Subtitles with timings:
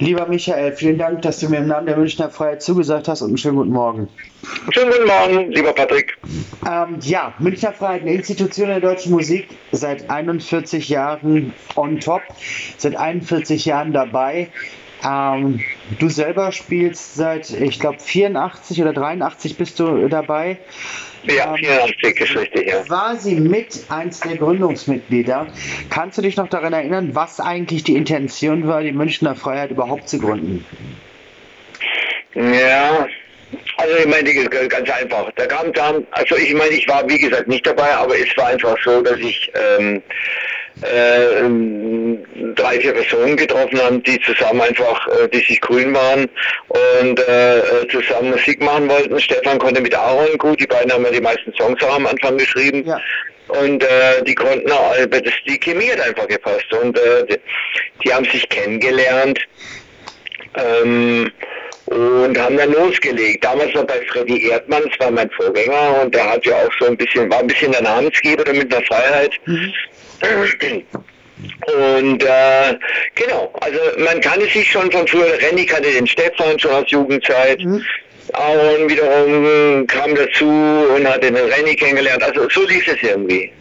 [0.00, 3.30] Lieber Michael, vielen Dank, dass du mir im Namen der Münchner Freiheit zugesagt hast und
[3.30, 4.08] einen schönen guten Morgen.
[4.70, 6.16] Schönen guten Morgen, lieber Patrick.
[6.70, 12.22] Ähm, ja, Münchner Freiheit, eine Institution der deutschen Musik, seit 41 Jahren on top,
[12.76, 14.50] seit 41 Jahren dabei.
[15.04, 15.60] Ähm,
[15.98, 20.58] du selber spielst seit, ich glaube, 84 oder 83 bist du dabei.
[21.24, 22.88] Ja, 84 ähm, ist richtig, ja.
[22.88, 25.48] War sie mit eins der Gründungsmitglieder.
[25.90, 30.08] Kannst du dich noch daran erinnern, was eigentlich die Intention war, die Münchner Freiheit überhaupt
[30.08, 30.64] zu gründen?
[32.34, 33.06] Ja,
[33.78, 34.32] also ich meine,
[34.68, 35.30] ganz einfach.
[35.36, 38.48] Da kam dann, also ich meine, ich war wie gesagt nicht dabei, aber es war
[38.48, 40.02] einfach so, dass ich ähm,
[40.82, 46.28] äh, drei, vier Personen getroffen haben, die zusammen einfach, äh, die sich grün waren
[46.68, 49.18] und äh, äh, zusammen Musik machen wollten.
[49.20, 52.38] Stefan konnte mit Aaron gut, die beiden haben ja die meisten Songs auch am Anfang
[52.38, 52.84] geschrieben.
[52.86, 53.00] Ja.
[53.48, 56.70] Und äh, die konnten auch, das, die Chemie hat einfach gepasst.
[56.82, 57.36] Und äh, die,
[58.04, 59.40] die haben sich kennengelernt.
[60.54, 61.30] Ähm,
[61.86, 63.42] und haben dann losgelegt.
[63.42, 66.86] Damals noch bei Freddy Erdmann, das war mein Vorgänger und der hat ja auch so
[66.86, 69.32] ein bisschen, war ein bisschen der Namensgeber mit der Freiheit.
[69.46, 69.72] Mhm.
[71.66, 72.76] Und äh,
[73.14, 76.84] genau, also man kann es sich schon von früher, Renny kannte den Stefan schon aus
[76.88, 77.60] Jugendzeit.
[77.60, 77.84] Mhm.
[78.32, 82.22] Aaron wiederum kam dazu und hat den Renny kennengelernt.
[82.22, 83.52] Also so lief es irgendwie.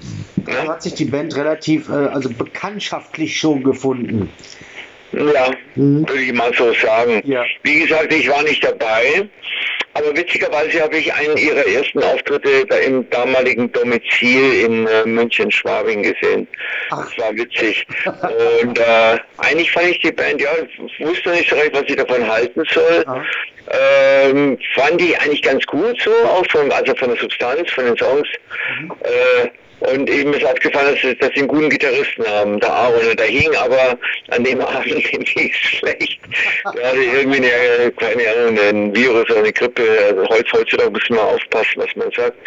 [0.46, 4.30] Also hat sich die Band relativ, äh, also bekanntschaftlich schon gefunden.
[5.14, 6.08] Ja, mhm.
[6.08, 7.22] würde ich mal so sagen.
[7.26, 7.44] Ja.
[7.64, 9.30] Wie gesagt, ich war nicht dabei,
[9.98, 16.04] aber witzigerweise habe ich einen ihrer ersten Auftritte da im damaligen Domizil in äh, München-Schwabing
[16.04, 16.48] gesehen.
[16.92, 17.06] Ach.
[17.06, 17.86] Das war witzig.
[18.06, 20.50] Und äh, eigentlich fand ich die Band, ja,
[21.00, 23.06] wusste nicht so recht, was ich davon halten soll.
[23.70, 27.98] Ähm, fand ich eigentlich ganz gut so, auch von, also von der Substanz, von den
[27.98, 28.28] Songs.
[28.80, 28.92] Mhm.
[29.04, 33.16] Äh, und ihm ist aufgefallen, dass, dass sie einen guten Gitarristen haben, der Aaron.
[33.16, 33.98] Der hing aber
[34.30, 34.96] an dem Abend
[35.36, 36.20] nicht schlecht.
[36.76, 39.84] Der hatte irgendwie eine, keine Ahnung, ein Virus oder eine Grippe.
[40.10, 42.38] Also heutzutage muss man aufpassen, was man sagt.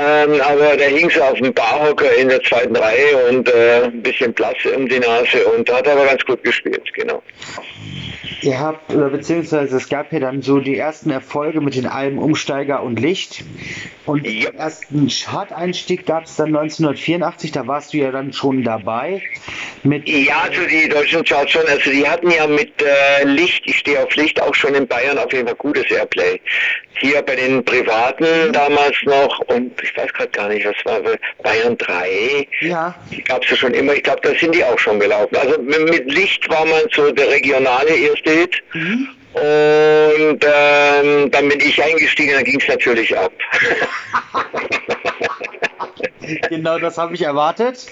[0.00, 4.02] Ähm, aber der hing so auf dem Barhocker in der zweiten Reihe und äh, ein
[4.02, 7.22] bisschen Blass um die Nase und da hat er aber ganz gut gespielt, genau.
[8.42, 12.82] Ihr habt, beziehungsweise es gab ja dann so die ersten Erfolge mit den Alben Umsteiger
[12.82, 13.44] und Licht.
[14.04, 14.50] Und ja.
[14.50, 19.22] den ersten Chart-Einstieg gab es dann 1984, da warst du ja dann schon dabei.
[19.84, 23.78] Mit ja, also die deutschen Charts schon, also die hatten ja mit äh, Licht, ich
[23.78, 26.40] stehe auf Licht, auch schon in Bayern auf jeden Fall gutes Airplay.
[26.98, 31.00] Hier bei den Privaten damals noch und ich weiß gerade gar nicht, was war
[31.42, 32.46] Bayern 3.
[32.60, 32.94] Ja.
[33.10, 35.36] Die gab es ja schon immer, ich glaube, da sind die auch schon gelaufen.
[35.36, 38.62] Also mit Licht war man so der regionale erste Hit.
[38.74, 39.08] Mhm.
[39.34, 43.32] Und ähm, dann bin ich eingestiegen, dann ging es natürlich ab.
[46.50, 47.86] genau das habe ich erwartet.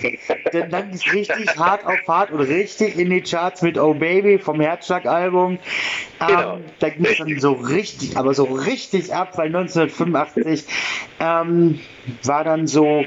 [0.52, 4.38] Denn dann ist richtig hart auf hart und richtig in die Charts mit Oh Baby
[4.38, 5.58] vom Herzschlag-Album.
[6.26, 6.56] Genau.
[6.56, 10.64] Ähm, da ging es dann so richtig, aber so richtig ab, weil 1985
[11.20, 11.80] ähm,
[12.24, 13.04] war dann so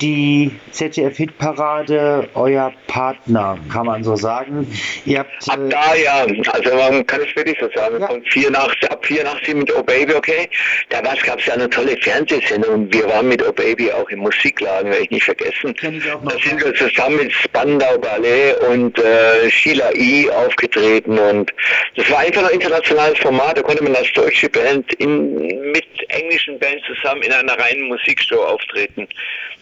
[0.00, 4.66] die ZDF-Hitparade euer Partner, kann man so sagen.
[5.04, 8.06] Ihr habt, ab äh, da ja, also man kann es wirklich so sagen, ja.
[8.06, 10.48] von 84, ab 84 mit Oh Baby, okay,
[10.88, 12.92] da gab es ja eine tolle Fernsehsendung.
[12.92, 15.74] Wir waren mit Oh Baby auch im Musikladen, werde ich nicht vergessen.
[15.80, 20.30] Ich auch noch da sind wir zusammen mit Spandau Ballet und äh, Sheila E.
[20.30, 21.52] aufgetreten und
[21.96, 25.34] das war einfach ein internationales Format, da konnte man als deutsche Band in,
[25.72, 29.08] mit englischen Bands zusammen in einer reinen Musikshow auftreten.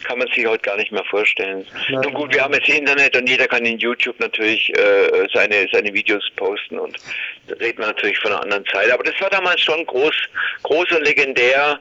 [0.03, 1.65] Kann man sich heute gar nicht mehr vorstellen.
[1.89, 2.01] Ja.
[2.01, 5.93] Nun gut, wir haben jetzt Internet und jeder kann in YouTube natürlich äh, seine, seine
[5.93, 6.97] Videos posten und
[7.47, 8.91] da redet man natürlich von einer anderen Zeit.
[8.91, 10.15] Aber das war damals schon groß,
[10.63, 11.79] groß und legendär,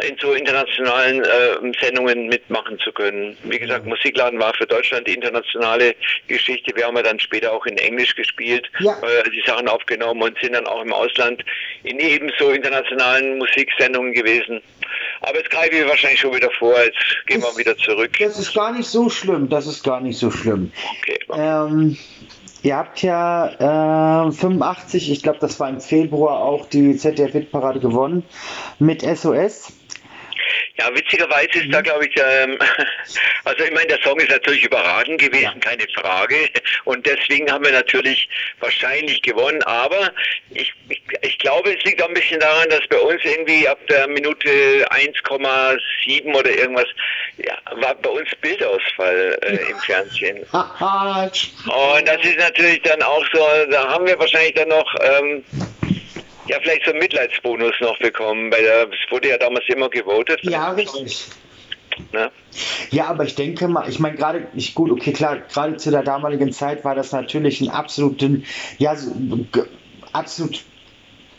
[0.00, 3.36] in so internationalen äh, Sendungen mitmachen zu können.
[3.44, 5.94] Wie gesagt, Musikladen war für Deutschland die internationale
[6.28, 6.74] Geschichte.
[6.74, 8.92] Wir haben ja dann später auch in Englisch gespielt, ja.
[9.02, 11.44] äh, die Sachen aufgenommen und sind dann auch im Ausland
[11.84, 14.62] in ebenso internationalen Musiksendungen gewesen.
[15.22, 18.10] Aber jetzt greife ich wahrscheinlich schon wieder vor, jetzt gehen wir wieder zurück.
[18.18, 20.72] Das ist gar nicht so schlimm, das ist gar nicht so schlimm.
[21.00, 21.18] Okay.
[21.32, 21.96] Ähm,
[22.62, 28.24] ihr habt ja äh, 85, ich glaube, das war im Februar auch die ZDF-Hitparade gewonnen
[28.80, 29.72] mit SOS.
[30.78, 31.72] Ja, witzigerweise ist mhm.
[31.72, 32.58] da, glaube ich, ähm,
[33.44, 35.54] also ich meine, der Song ist natürlich überragend gewesen, ja.
[35.60, 36.48] keine Frage.
[36.84, 38.28] Und deswegen haben wir natürlich
[38.60, 39.62] wahrscheinlich gewonnen.
[39.64, 40.10] Aber
[40.50, 43.78] ich, ich, ich glaube, es liegt auch ein bisschen daran, dass bei uns irgendwie ab
[43.88, 44.48] der Minute
[44.90, 46.86] 1,7 oder irgendwas,
[47.36, 50.38] ja, war bei uns Bildausfall äh, im Fernsehen.
[50.52, 54.94] Und das ist natürlich dann auch so, da haben wir wahrscheinlich dann noch...
[55.00, 55.44] Ähm,
[56.46, 60.40] ja, vielleicht so einen Mitleidsbonus noch bekommen, weil es wurde ja damals immer gewotet.
[60.42, 61.28] Ja, richtig.
[62.12, 62.30] Ne?
[62.90, 66.02] Ja, aber ich denke mal, ich meine gerade, ich gut, okay, klar, gerade zu der
[66.02, 68.44] damaligen Zeit war das natürlich ein absoluten,
[68.78, 69.14] ja, so,
[70.12, 70.64] absolut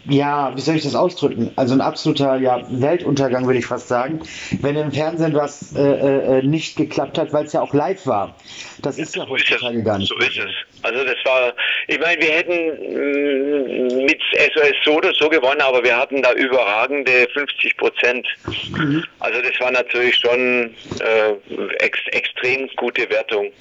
[0.05, 1.51] ja, wie soll ich das ausdrücken?
[1.55, 4.21] Also ein absoluter ja, Weltuntergang, würde ich fast sagen,
[4.61, 8.35] wenn im Fernsehen was äh, äh, nicht geklappt hat, weil es ja auch live war.
[8.81, 10.09] Das ist ja, ja heutzutage gar nicht.
[10.09, 10.51] So ist es.
[10.81, 11.53] Also das war,
[11.87, 14.19] ich meine, wir hätten mm, mit
[14.53, 18.27] SOS so oder so gewonnen, aber wir hatten da überragende 50 Prozent.
[18.77, 19.05] Mhm.
[19.19, 21.33] Also das war natürlich schon äh,
[21.79, 23.51] ex, extrem gute Wertung.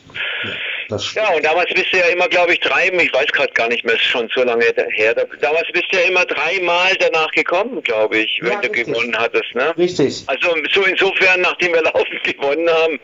[0.45, 0.51] Ja,
[0.89, 3.85] ja, und damals bist du ja immer, glaube ich, drei, ich weiß gerade gar nicht
[3.85, 5.15] mehr, ist schon so lange her.
[5.41, 8.87] Damals bist du ja immer dreimal danach gekommen, glaube ich, wenn ja, du richtig.
[8.87, 9.55] gewonnen hattest.
[9.55, 9.75] Ne?
[9.77, 10.25] Richtig.
[10.27, 12.99] Also so insofern, nachdem wir laufend gewonnen haben,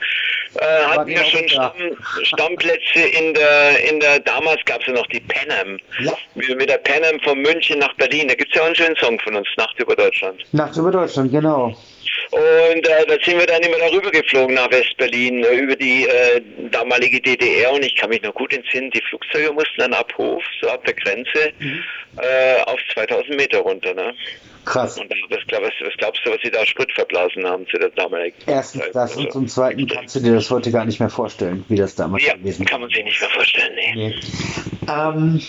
[0.55, 1.73] äh, hatten wir schon Stamm,
[2.23, 5.79] Stammplätze in der, in der, damals gab es ja noch die Panam.
[6.01, 6.13] Ja.
[6.35, 8.29] Mit der Panam von München nach Berlin.
[8.29, 10.45] Da gibt es ja auch einen schönen Song von uns, Nacht über Deutschland.
[10.53, 11.77] Nacht über Deutschland, genau.
[12.31, 16.43] Und äh, da sind wir dann immer darüber geflogen nach Westberlin, äh, über die äh,
[16.71, 17.73] damalige DDR.
[17.73, 20.85] Und ich kann mich noch gut entsinnen, die Flugzeuge mussten dann ab Hof, so ab
[20.85, 21.83] der Grenze, mhm.
[22.19, 23.95] äh, auf 2000 Meter runter.
[23.95, 24.15] Ne?
[24.67, 24.99] Krass.
[24.99, 28.37] Und was, was, was, glaubst du, was sie da Sprit verblasen haben zu der damaligen
[28.47, 28.95] Erstens Zeit?
[28.95, 31.77] das und also, zum Zweiten kannst du dir das heute gar nicht mehr vorstellen, wie
[31.77, 32.69] das damals ja, gewesen ist.
[32.69, 33.95] kann man sich nicht mehr vorstellen, nee.
[33.95, 34.15] nee.
[34.87, 35.41] Ähm,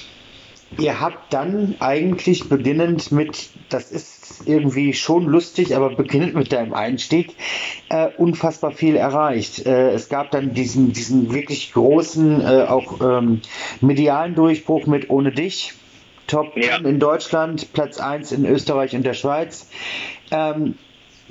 [0.78, 6.74] ihr habt dann eigentlich beginnend mit, das ist irgendwie schon lustig, aber beginnend mit deinem
[6.74, 7.36] Einstieg,
[7.90, 9.66] äh, unfassbar viel erreicht.
[9.66, 13.42] Äh, es gab dann diesen, diesen wirklich großen, äh, auch ähm,
[13.82, 15.74] medialen Durchbruch mit Ohne dich
[16.30, 16.78] Top ja.
[16.78, 19.68] in Deutschland, Platz 1 in Österreich und der Schweiz.
[20.30, 20.76] Ähm,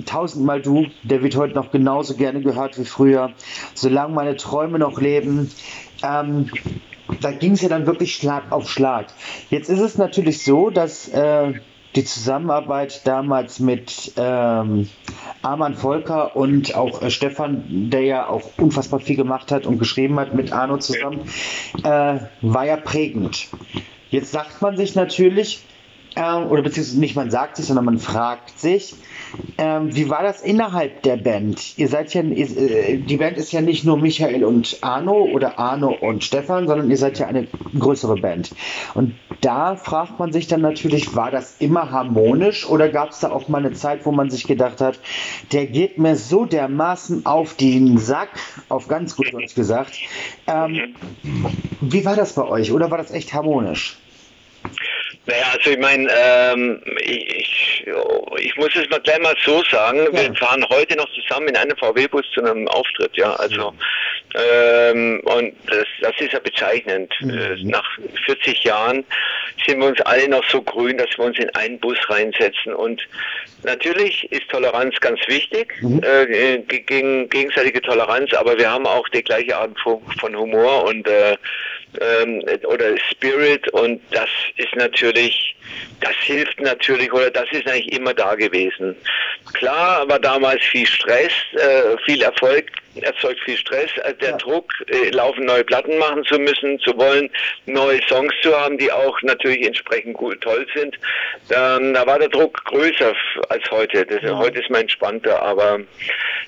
[0.05, 3.31] tausendmal du, der wird heute noch genauso gerne gehört wie früher.
[3.73, 5.51] Solange meine Träume noch leben.
[6.03, 6.51] Ähm,
[7.21, 9.07] da ging es ja dann wirklich Schlag auf Schlag.
[9.49, 11.53] Jetzt ist es natürlich so, dass äh,
[11.95, 14.89] die Zusammenarbeit damals mit ähm,
[15.41, 20.19] Arman Volker und auch äh, Stefan, der ja auch unfassbar viel gemacht hat und geschrieben
[20.19, 21.21] hat mit Arno zusammen,
[21.83, 23.47] äh, war ja prägend.
[24.11, 25.63] Jetzt sagt man sich natürlich,
[26.15, 28.95] äh, oder beziehungsweise nicht man sagt sich, sondern man fragt sich,
[29.57, 31.77] ähm, wie war das innerhalb der Band?
[31.77, 35.95] Ihr seid ja, äh, die Band ist ja nicht nur Michael und Arno oder Arno
[36.01, 37.47] und Stefan, sondern ihr seid ja eine
[37.77, 38.51] größere Band.
[38.93, 43.31] Und da fragt man sich dann natürlich, war das immer harmonisch oder gab es da
[43.31, 44.99] auch mal eine Zeit, wo man sich gedacht hat,
[45.51, 49.93] der geht mir so dermaßen auf den Sack, auf ganz gut Deutsch gesagt.
[50.47, 50.95] Ähm,
[51.81, 53.97] wie war das bei euch oder war das echt harmonisch?
[55.29, 57.85] Naja, also ich meine, ähm, ich,
[58.37, 60.13] ich muss es mal gleich mal so sagen, ja.
[60.13, 63.71] wir fahren heute noch zusammen in einem VW-Bus zu einem Auftritt, ja, also
[64.33, 67.13] ähm, und das, das ist ja bezeichnend.
[67.21, 67.29] Mhm.
[67.29, 67.87] Äh, nach
[68.25, 69.03] 40 Jahren
[69.67, 73.01] sind wir uns alle noch so grün, dass wir uns in einen Bus reinsetzen und
[73.63, 76.01] natürlich ist Toleranz ganz wichtig, mhm.
[76.03, 81.07] äh, gegen, gegenseitige Toleranz, aber wir haben auch die gleiche Art von, von Humor und
[81.07, 81.37] äh,
[81.99, 85.55] ähm, oder Spirit und das ist natürlich,
[86.01, 88.95] das hilft natürlich oder das ist eigentlich immer da gewesen.
[89.53, 92.71] Klar war damals viel Stress, äh, viel Erfolg
[93.03, 94.37] erzeugt viel Stress, äh, der ja.
[94.37, 97.29] Druck, äh, laufen neue Platten machen zu müssen, zu wollen,
[97.65, 100.97] neue Songs zu haben, die auch natürlich entsprechend gut toll sind.
[101.49, 103.13] Ähm, da war der Druck größer
[103.49, 104.05] als heute.
[104.05, 104.37] Das, ja.
[104.37, 105.79] Heute ist man entspannter, aber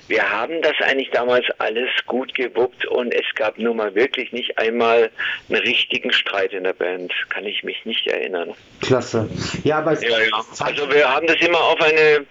[0.08, 4.58] wir haben das eigentlich damals alles gut gewuppt und es gab nun mal wirklich nicht
[4.58, 5.10] einmal
[5.48, 7.12] einen richtigen Streit in der Band.
[7.30, 8.54] Kann ich mich nicht erinnern.
[8.80, 9.28] Klasse.
[9.64, 10.44] Ja, aber ja, ja.
[10.60, 12.26] also wir haben das immer auf eine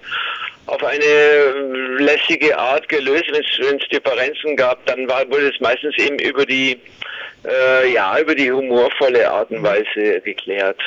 [0.67, 3.25] auf eine lässige Art gelöst.
[3.31, 6.77] Wenn es Differenzen gab, dann war, wurde es meistens eben über die
[7.45, 10.79] äh, ja, über die humorvolle Art und Weise geklärt.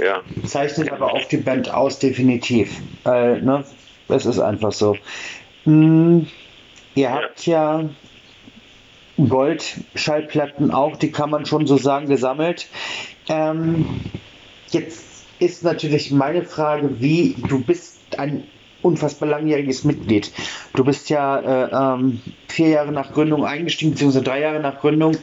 [0.00, 0.22] Ja.
[0.46, 2.70] Zeichnet aber auch die Band aus, definitiv.
[3.04, 3.64] Äh, ne?
[4.08, 4.96] Es ist einfach so.
[5.64, 6.26] Hm,
[6.94, 7.88] ihr habt ja
[9.16, 12.68] Goldschallplatten auch, die kann man schon so sagen, gesammelt.
[13.28, 14.00] Ähm,
[14.70, 18.44] jetzt ist natürlich meine Frage, wie du bist ein
[18.82, 20.30] unfassbar langjähriges Mitglied.
[20.74, 25.16] Du bist ja äh, ähm, vier Jahre nach Gründung eingestiegen, beziehungsweise drei Jahre nach Gründung.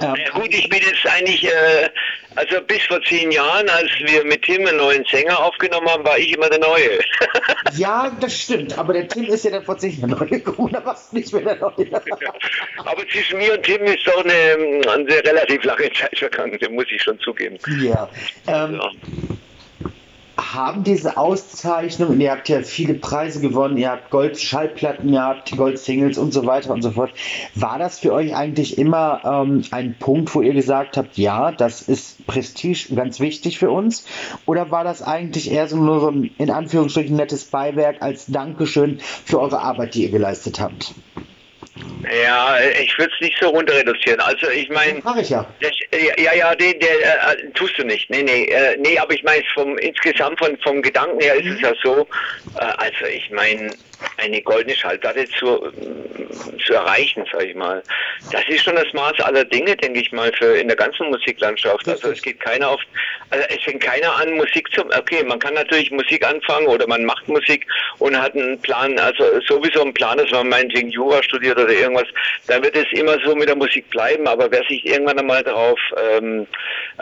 [0.00, 1.90] Ähm, ja, gut, ich bin jetzt eigentlich, äh,
[2.34, 6.18] also bis vor zehn Jahren, als wir mit Tim einen neuen Sänger aufgenommen haben, war
[6.18, 7.00] ich immer der Neue.
[7.76, 10.84] ja, das stimmt, aber der Tim ist ja dann vor zehn Jahren neu gekommen, da
[10.84, 11.86] warst du nicht mehr der Neue.
[12.84, 16.86] aber zwischen mir und Tim ist doch eine, eine relativ lange Zeit vergangen, das muss
[16.90, 17.58] ich schon zugeben.
[17.82, 18.08] Ja.
[18.46, 18.90] Ähm, ja
[20.54, 26.18] haben diese Auszeichnungen, ihr habt ja viele Preise gewonnen, ihr habt Gold-Schallplatten, ihr habt Gold-Singles
[26.18, 27.12] und so weiter und so fort.
[27.54, 31.82] War das für euch eigentlich immer ähm, ein Punkt, wo ihr gesagt habt, ja, das
[31.82, 34.04] ist Prestige ganz wichtig für uns?
[34.46, 38.98] Oder war das eigentlich eher so nur so ein, in Anführungsstrichen, nettes Beiwerk als Dankeschön
[39.00, 40.94] für eure Arbeit, die ihr geleistet habt?
[42.10, 44.20] Ja, ich würde es nicht so runter reduzieren.
[44.20, 45.00] Also ich meine.
[45.04, 45.46] Mach ich ja.
[45.60, 45.70] Das,
[46.18, 48.10] ja, ja, den, der, äh, tust du nicht.
[48.10, 51.52] Nee, nee, äh, nee, aber ich meine vom insgesamt von, vom Gedanken her ist mhm.
[51.52, 52.08] es ja so,
[52.58, 53.70] äh, also ich meine,
[54.18, 55.72] eine goldene Schallplatte zu,
[56.64, 57.82] zu erreichen, sag ich mal.
[58.30, 61.88] Das ist schon das Maß aller Dinge, denke ich mal, für in der ganzen Musiklandschaft.
[61.88, 62.80] Also es geht keiner auf,
[63.30, 67.04] also es fängt keiner an, Musik zu, okay, man kann natürlich Musik anfangen oder man
[67.04, 67.66] macht Musik
[67.98, 72.08] und hat einen Plan, also sowieso einen Plan, dass man meinetwegen Jura studiert oder irgendwas,
[72.46, 75.78] dann wird es immer so mit der Musik bleiben, aber wer sich irgendwann einmal darauf
[75.96, 76.46] ähm,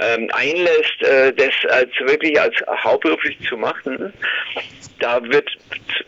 [0.00, 2.54] ähm, einlässt, äh, das als wirklich als
[2.84, 4.12] hauptberuflich zu machen,
[5.00, 5.48] da wird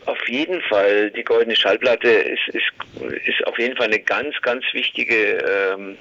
[0.05, 0.82] auf jeden Fall
[1.15, 2.71] die goldene Schallplatte ist, ist,
[3.25, 5.15] ist auf jeden Fall eine ganz, ganz wichtige
[5.75, 5.97] ähm,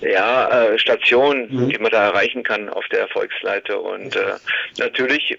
[0.00, 1.68] ja, äh, Station, mhm.
[1.70, 3.80] die man da erreichen kann auf der Erfolgsleiter.
[3.80, 4.34] Und äh,
[4.78, 5.38] natürlich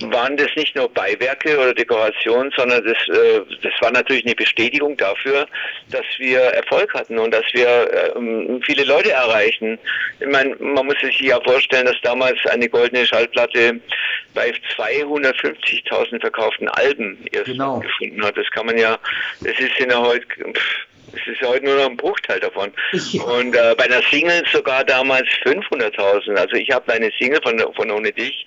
[0.00, 4.96] waren das nicht nur Beiwerke oder Dekorationen, sondern das, äh, das war natürlich eine Bestätigung
[4.96, 5.46] dafür,
[5.90, 9.78] dass wir Erfolg hatten und dass wir äh, viele Leute erreichen.
[10.20, 13.80] Ich meine, man muss sich ja vorstellen, dass damals eine goldene Schallplatte
[14.34, 17.80] bei 250.000 verkauften Alben erst genau.
[17.80, 18.36] gefunden hat.
[18.36, 18.98] Das kann man ja,
[19.40, 20.26] das ist in der heute
[21.12, 22.70] es ist heute nur noch ein Bruchteil davon.
[23.12, 23.22] Ja.
[23.22, 26.34] Und äh, bei einer Single sogar damals 500.000.
[26.34, 28.46] Also ich habe eine Single von, von Ohne Dich,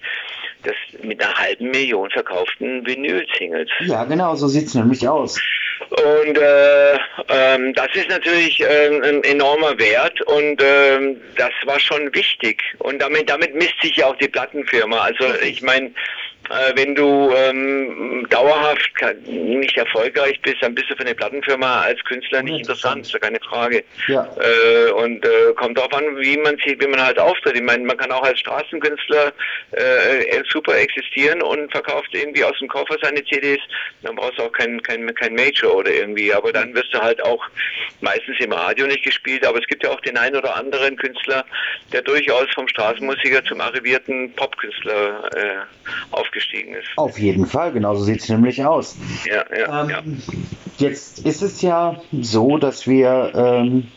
[0.63, 3.69] das mit einer halben Million verkauften Vinyl-Singles.
[3.81, 5.39] Ja, genau, so sieht es nämlich aus.
[5.89, 6.93] Und äh,
[7.29, 12.61] ähm, das ist natürlich äh, ein enormer Wert und äh, das war schon wichtig.
[12.79, 14.99] Und damit, damit misst sich ja auch die Plattenfirma.
[14.99, 15.91] Also ich meine,
[16.51, 18.91] äh, wenn du ähm, dauerhaft
[19.25, 23.19] nicht erfolgreich bist, dann bist du für eine Plattenfirma als Künstler nicht interessant, ist ja
[23.19, 23.83] keine Frage.
[24.07, 24.27] Ja.
[24.37, 27.55] Äh, und äh, kommt darauf an, wie man sieht, wie man halt auftritt.
[27.55, 29.31] Ich meine, man kann auch als Straßenkünstler
[29.71, 33.61] äh, super existieren und verkauft irgendwie aus dem Koffer seine CDs.
[34.03, 36.33] Dann brauchst du auch kein, kein, kein Major oder irgendwie.
[36.33, 37.43] Aber dann wirst du halt auch
[38.01, 39.45] meistens im Radio nicht gespielt.
[39.45, 41.45] Aber es gibt ja auch den einen oder anderen Künstler,
[41.93, 46.87] der durchaus vom Straßenmusiker zum arrivierten Popkünstler äh, aufgestellt aufgestiegen ist.
[46.97, 48.97] Auf jeden Fall, genauso sieht es nämlich aus.
[49.25, 50.01] Ja, ja, ähm, ja.
[50.77, 53.87] Jetzt ist es ja so, dass wir ähm,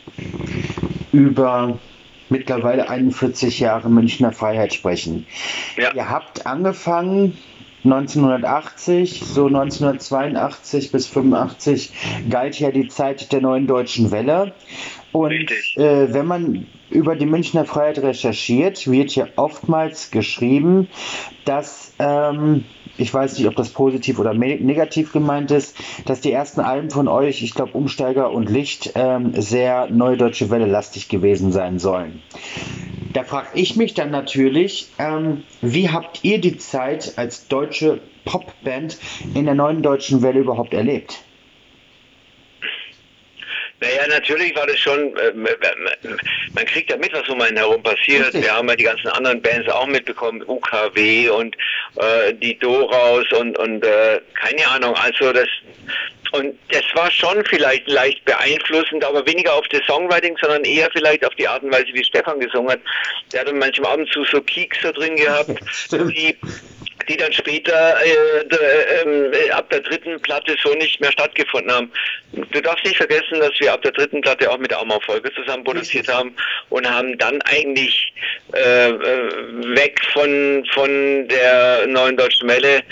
[1.11, 1.79] über
[2.29, 5.25] mittlerweile 41 Jahre Münchner Freiheit sprechen.
[5.77, 5.93] Ja.
[5.93, 7.37] Ihr habt angefangen
[7.85, 11.93] 1980, so 1982 bis 85
[12.29, 14.53] galt ja die Zeit der neuen deutschen Welle.
[15.11, 20.87] Und äh, wenn man über die Münchner Freiheit recherchiert, wird hier oftmals geschrieben,
[21.45, 22.65] dass, ähm,
[22.97, 25.75] ich weiß nicht, ob das positiv oder negativ gemeint ist,
[26.05, 30.49] dass die ersten Alben von euch, ich glaube Umsteiger und Licht, ähm, sehr neue deutsche
[30.49, 32.21] Welle lastig gewesen sein sollen.
[33.13, 38.97] Da frage ich mich dann natürlich, ähm, wie habt ihr die Zeit als deutsche Popband
[39.33, 41.24] in der neuen deutschen Welle überhaupt erlebt?
[43.81, 48.33] Naja, natürlich war das schon, äh, man kriegt ja mit, was um einen herum passiert.
[48.33, 51.55] Wir haben ja die ganzen anderen Bands auch mitbekommen, UKW und
[51.97, 55.47] äh, die Doraus und, und äh, keine Ahnung, also das,
[56.31, 61.25] und das war schon vielleicht leicht beeinflussend, aber weniger auf das Songwriting, sondern eher vielleicht
[61.25, 62.81] auf die Art und Weise, wie Stefan gesungen hat.
[63.31, 65.51] Der hat manchmal ab und zu so Keeks da drin gehabt,
[65.91, 66.35] die
[67.07, 71.91] die dann später äh, äh, ab der dritten Platte so nicht mehr stattgefunden haben.
[72.33, 75.63] Du darfst nicht vergessen, dass wir ab der dritten Platte auch mit der Folge zusammen
[75.63, 76.35] produziert haben
[76.69, 78.13] und haben dann eigentlich
[78.53, 78.95] äh, äh,
[79.75, 82.83] weg von, von der neuen deutschen Welle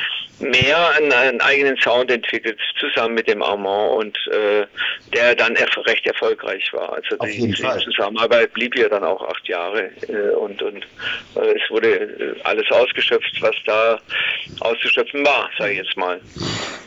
[0.43, 4.65] mehr einen, einen, eigenen Sound entwickelt, zusammen mit dem Armand und äh,
[5.13, 6.93] der dann recht erfolgreich war.
[6.93, 10.83] Also Auf die, die Zusammenarbeit blieb ja dann auch acht Jahre äh, und, und
[11.35, 13.99] äh, es wurde äh, alles ausgeschöpft, was da
[14.59, 16.19] auszuschöpfen war, sage ich jetzt mal.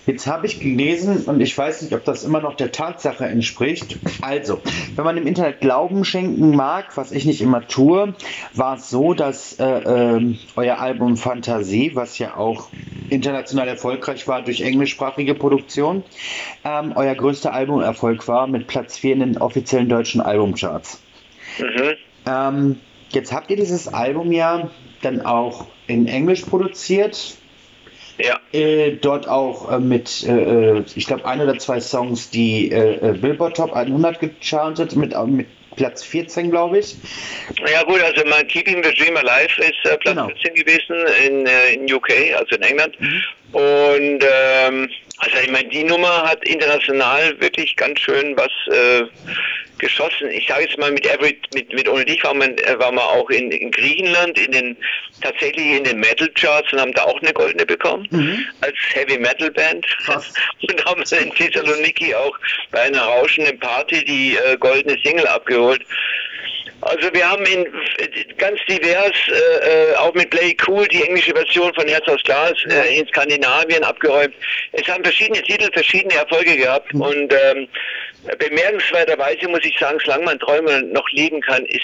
[0.06, 3.98] Jetzt habe ich gelesen und ich weiß nicht, ob das immer noch der Tatsache entspricht.
[4.22, 4.60] Also,
[4.94, 8.14] wenn man im Internet Glauben schenken mag, was ich nicht immer tue,
[8.54, 12.68] war es so, dass äh, äh, euer Album Fantasie, was ja auch
[13.10, 16.04] international erfolgreich war durch englischsprachige Produktion,
[16.64, 21.02] ähm, euer größter Albumerfolg war mit Platz 4 in den offiziellen deutschen Albumcharts.
[21.58, 21.96] Mhm.
[22.26, 24.70] Ähm, jetzt habt ihr dieses Album ja
[25.02, 27.36] dann auch in Englisch produziert.
[28.18, 28.40] Ja.
[28.52, 33.10] Äh, dort auch äh, mit, äh, äh ich glaube, ein oder zwei Songs, die äh,
[33.10, 35.46] äh, Billboard Top 100 gechartet, mit, mit
[35.76, 36.96] Platz 14, glaube ich.
[37.70, 40.28] Ja gut, also mein Keeping the Dream Alive ist äh, Platz genau.
[40.28, 40.96] 14 gewesen
[41.26, 42.98] in, äh, in UK, also in England.
[43.00, 43.22] Mhm.
[43.52, 49.04] Und ähm, also ich meine, die Nummer hat international wirklich ganz schön was äh,
[49.78, 50.30] geschossen.
[50.30, 53.04] Ich sage jetzt mal, mit Every, mit, mit Ohne Dich waren wir, äh, waren wir
[53.04, 54.76] auch in, in Griechenland, in den,
[55.22, 58.44] tatsächlich in den Metal Charts und haben da auch eine goldene bekommen, mhm.
[58.60, 59.86] als Heavy Metal Band.
[60.04, 60.32] Krass.
[60.68, 62.36] Und haben in Thessaloniki auch
[62.70, 65.82] bei einer rauschenden Party die äh, goldene Single abgeholt.
[66.82, 67.66] Also wir haben in
[68.36, 72.52] ganz divers, äh, äh, auch mit Play Cool, die englische Version von Herz aus Glas
[72.68, 74.34] äh, in Skandinavien abgeräumt.
[74.72, 77.00] Es haben verschiedene Titel verschiedene Erfolge gehabt mhm.
[77.00, 77.68] und ähm,
[78.38, 81.82] Bemerkenswerterweise muss ich sagen, solange man Träume noch leben kann, ist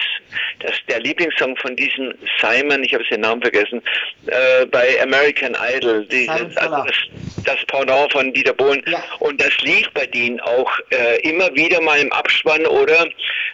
[0.60, 3.82] das der Lieblingssong von diesem Simon, ich habe den Namen vergessen,
[4.26, 6.96] äh, bei American Idol, die, also das,
[7.44, 8.82] das Pendant von Dieter Bohlen.
[8.86, 9.02] Ja.
[9.20, 13.06] Und das lief bei denen auch äh, immer wieder mal im Abspann oder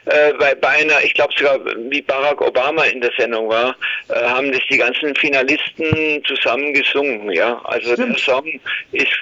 [0.07, 3.77] äh, bei, bei einer, ich glaube sogar wie Barack Obama in der Sendung war,
[4.09, 7.31] äh, haben das die ganzen Finalisten zusammen gesungen.
[7.33, 8.17] Ja, also Stimmt.
[8.17, 8.61] der Song
[8.93, 9.13] ist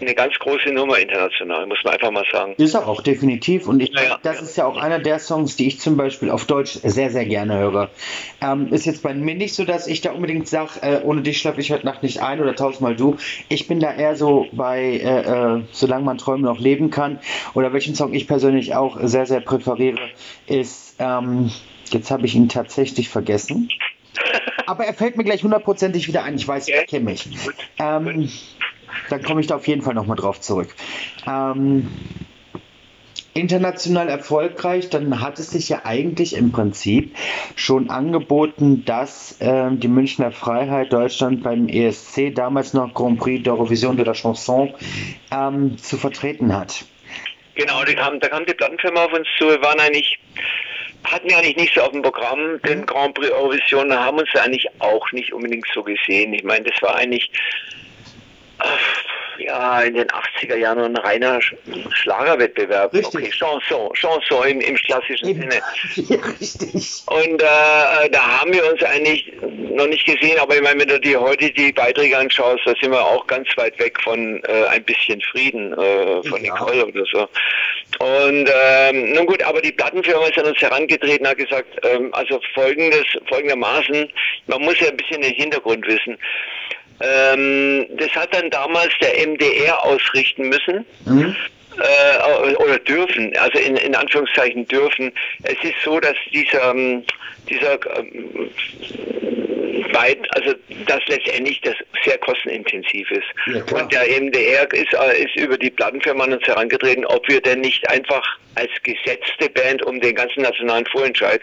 [0.00, 2.54] eine ganz große Nummer international, muss man einfach mal sagen.
[2.56, 3.66] Ist er auch, definitiv.
[3.66, 4.42] Und ich, ja, das ja.
[4.42, 7.58] ist ja auch einer der Songs, die ich zum Beispiel auf Deutsch sehr, sehr gerne
[7.58, 7.90] höre.
[8.40, 11.38] Ähm, ist jetzt bei mir nicht so, dass ich da unbedingt sage, äh, ohne dich
[11.38, 13.16] schlafe ich heute Nacht nicht ein oder tausendmal du.
[13.48, 17.18] Ich bin da eher so bei, äh, äh, solange man Träume noch leben kann.
[17.54, 19.98] Oder welchen Song ich persönlich auch sehr, sehr präferiere,
[20.46, 21.50] ist, ähm,
[21.90, 23.68] jetzt habe ich ihn tatsächlich vergessen.
[24.66, 26.36] Aber er fällt mir gleich hundertprozentig wieder ein.
[26.36, 27.26] Ich weiß, ich kenne mich.
[27.78, 28.28] Ähm,
[29.10, 30.74] dann komme ich da auf jeden Fall nochmal drauf zurück.
[31.26, 31.88] Ähm,
[33.34, 37.16] international erfolgreich, dann hat es sich ja eigentlich im Prinzip
[37.56, 43.96] schon angeboten, dass äh, die Münchner Freiheit Deutschland beim ESC, damals noch Grand Prix d'Eurovision
[43.96, 44.74] de la Chanson,
[45.30, 46.84] ähm, zu vertreten hat.
[47.54, 50.18] Genau, kam, da kam die Plattenfirma auf uns zu, wir waren eigentlich
[51.04, 54.66] hatten wir eigentlich nicht so auf dem Programm, den Grand Prix Eurovision, haben uns eigentlich
[54.80, 56.34] auch nicht unbedingt so gesehen.
[56.34, 57.30] Ich meine, das war eigentlich
[59.38, 61.40] ja, in den 80er Jahren ein reiner
[61.92, 62.92] Schlagerwettbewerb.
[62.92, 63.14] Richtig.
[63.14, 65.40] Okay, Chanson, Chanson im, im klassischen Eben.
[65.42, 65.60] Sinne.
[66.08, 67.02] Ja, richtig.
[67.06, 71.00] Und äh, da haben wir uns eigentlich noch nicht gesehen, aber ich meine, wenn du
[71.00, 74.84] dir heute die Beiträge anschaust, da sind wir auch ganz weit weg von äh, ein
[74.84, 76.54] bisschen Frieden, äh, von ja.
[76.54, 77.28] Nicole oder so.
[77.98, 82.10] Und ähm, nun gut, aber die Plattenfirma ist an uns herangetreten und hat gesagt, ähm,
[82.12, 84.10] also folgendes, folgendermaßen,
[84.46, 86.18] man muss ja ein bisschen den Hintergrund wissen.
[87.00, 90.84] Ähm, das hat dann damals der MDR ausrichten müssen.
[91.04, 91.36] Mhm.
[91.78, 95.12] Äh, oder dürfen, also in, in Anführungszeichen dürfen.
[95.44, 97.04] Es ist so, dass dieser, ähm,
[97.48, 98.50] dieser ähm,
[99.92, 100.54] weit, also
[100.86, 103.26] dass letztendlich das sehr kostenintensiv ist.
[103.46, 107.40] Ja, und der MDR ist, äh, ist über die Plattenfirma an uns herangetreten, ob wir
[107.40, 111.40] denn nicht einfach als gesetzte Band, um den ganzen nationalen Vorentscheid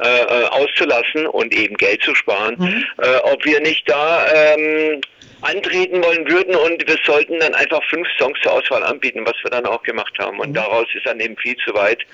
[0.00, 2.84] äh, äh, auszulassen und eben Geld zu sparen, mhm.
[2.98, 5.00] äh, ob wir nicht da ähm,
[5.40, 9.50] antreten wollen würden und wir sollten dann einfach fünf Songs zur Auswahl anbieten, was wir
[9.50, 10.40] dann auch gemacht haben.
[10.40, 10.54] Und mhm.
[10.54, 12.04] daraus ist dann eben viel zu weit,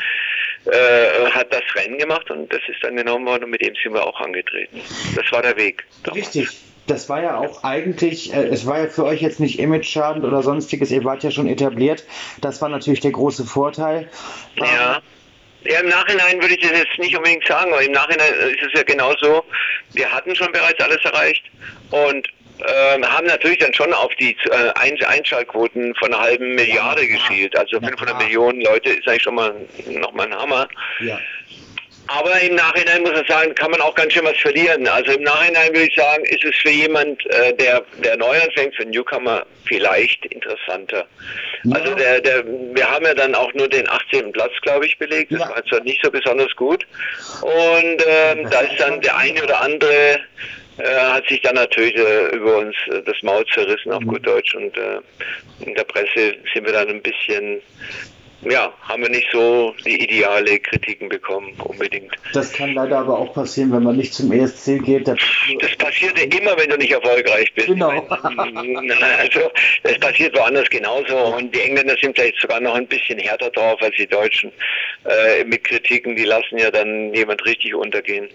[0.66, 3.94] äh, hat das Rennen gemacht und das ist dann genommen worden und mit dem sind
[3.94, 4.80] wir auch angetreten.
[5.14, 5.84] Das war der Weg.
[6.02, 6.26] Damals.
[6.26, 6.48] Richtig.
[6.86, 10.42] Das war ja auch eigentlich, äh, es war ja für euch jetzt nicht image-schadend oder
[10.42, 12.04] sonstiges, ihr wart ja schon etabliert.
[12.42, 14.08] Das war natürlich der große Vorteil.
[14.56, 15.00] Ja.
[15.66, 18.72] Ja, im Nachhinein würde ich das jetzt nicht unbedingt sagen, aber im Nachhinein ist es
[18.74, 19.44] ja genauso.
[19.94, 21.42] Wir hatten schon bereits alles erreicht
[21.90, 22.28] und
[22.60, 27.56] äh, haben natürlich dann schon auf die äh, Einschaltquoten von einer halben Milliarde ja, geschielt.
[27.56, 29.54] Also 500 ja, Millionen Leute ist eigentlich schon mal
[29.88, 30.68] nochmal ein Hammer.
[31.00, 31.18] Ja.
[32.06, 34.86] Aber im Nachhinein muss man sagen, kann man auch ganz schön was verlieren.
[34.86, 38.76] Also im Nachhinein würde ich sagen, ist es für jemand, äh, der, der neu anfängt,
[38.76, 41.06] für einen Newcomer vielleicht interessanter.
[41.64, 41.76] Ja.
[41.76, 44.32] Also der, der, wir haben ja dann auch nur den 18.
[44.32, 45.32] Platz, glaube ich, belegt.
[45.32, 45.48] Das ja.
[45.48, 46.86] war zwar nicht so besonders gut.
[47.40, 50.20] Und ähm, da ist dann der eine oder andere
[50.82, 54.08] hat sich dann natürlich äh, über uns äh, das Maul zerrissen auf mhm.
[54.08, 54.98] gut Deutsch und äh,
[55.60, 57.60] in der Presse sind wir dann ein bisschen
[58.50, 62.12] ja, haben wir nicht so die ideale Kritiken bekommen, unbedingt.
[62.32, 65.08] Das kann leider aber auch passieren, wenn man nicht zum ESC geht.
[65.08, 65.18] Das
[65.78, 67.68] passiert ja immer, wenn du nicht erfolgreich bist.
[67.68, 67.90] Genau.
[68.10, 69.50] also,
[69.82, 71.16] das passiert woanders genauso.
[71.36, 74.52] Und die Engländer sind vielleicht sogar noch ein bisschen härter drauf als die Deutschen.
[75.04, 78.28] Äh, mit Kritiken, die lassen ja dann jemand richtig untergehen.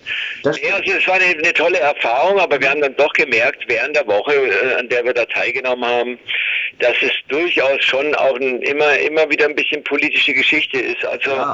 [0.44, 3.64] Das ja, also, es war eine, eine, tolle Erfahrung, aber wir haben dann doch gemerkt,
[3.68, 6.20] während der Woche, äh, an der wir da teilgenommen haben,
[6.80, 11.06] dass es durchaus schon auch ein, immer, immer wieder ein bisschen politisch politische Geschichte ist.
[11.06, 11.54] Also ja.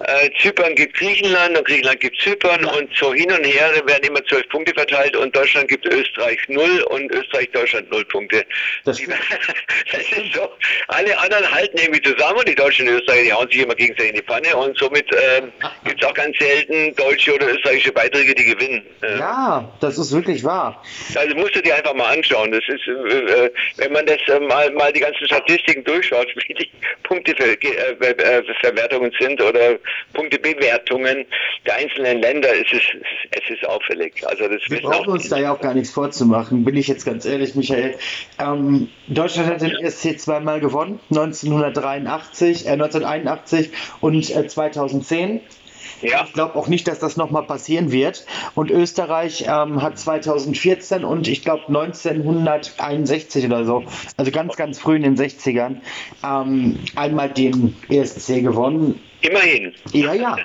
[0.00, 2.72] äh, Zypern gibt Griechenland und Griechenland gibt Zypern ja.
[2.72, 6.82] und so hin und her werden immer zwölf Punkte verteilt und Deutschland gibt Österreich null
[6.90, 8.44] und Österreich Deutschland null Punkte.
[8.84, 9.06] Das, die,
[9.92, 10.48] das ist so.
[10.88, 14.10] Alle anderen halten irgendwie zusammen und die Deutschen und Österreicher, die hauen sich immer gegenseitig
[14.10, 15.42] in die Pfanne und somit äh,
[15.84, 18.82] gibt es auch ganz selten deutsche oder österreichische Beiträge, die gewinnen.
[19.02, 20.82] Äh, ja, das ist wirklich wahr.
[21.14, 22.52] Also musst du dir einfach mal anschauen.
[22.52, 26.54] Das ist, äh, äh wenn man das äh, mal, mal die ganzen Statistiken durchschaut, wie
[26.54, 26.70] die
[27.02, 27.71] Punkte vergehen
[28.62, 29.78] Punkteverwertungen sind oder
[30.12, 31.26] Punktebewertungen
[31.66, 32.96] der einzelnen Länder, es ist,
[33.30, 34.26] es ist auffällig.
[34.26, 37.24] Also das Wir brauchen uns da ja auch gar nichts vorzumachen, bin ich jetzt ganz
[37.24, 37.96] ehrlich, Michael.
[38.38, 45.40] Ähm, Deutschland hat den ESC zweimal gewonnen, 1983, äh, 1981 und äh, 2010.
[46.02, 46.24] Ja.
[46.26, 48.26] Ich glaube auch nicht, dass das nochmal passieren wird.
[48.54, 53.84] Und Österreich ähm, hat 2014 und ich glaube 1961 oder so,
[54.16, 55.76] also ganz, ganz früh in den 60ern,
[56.24, 59.00] ähm, einmal den ESC gewonnen.
[59.22, 59.74] Immerhin.
[59.92, 60.36] Ja, ja.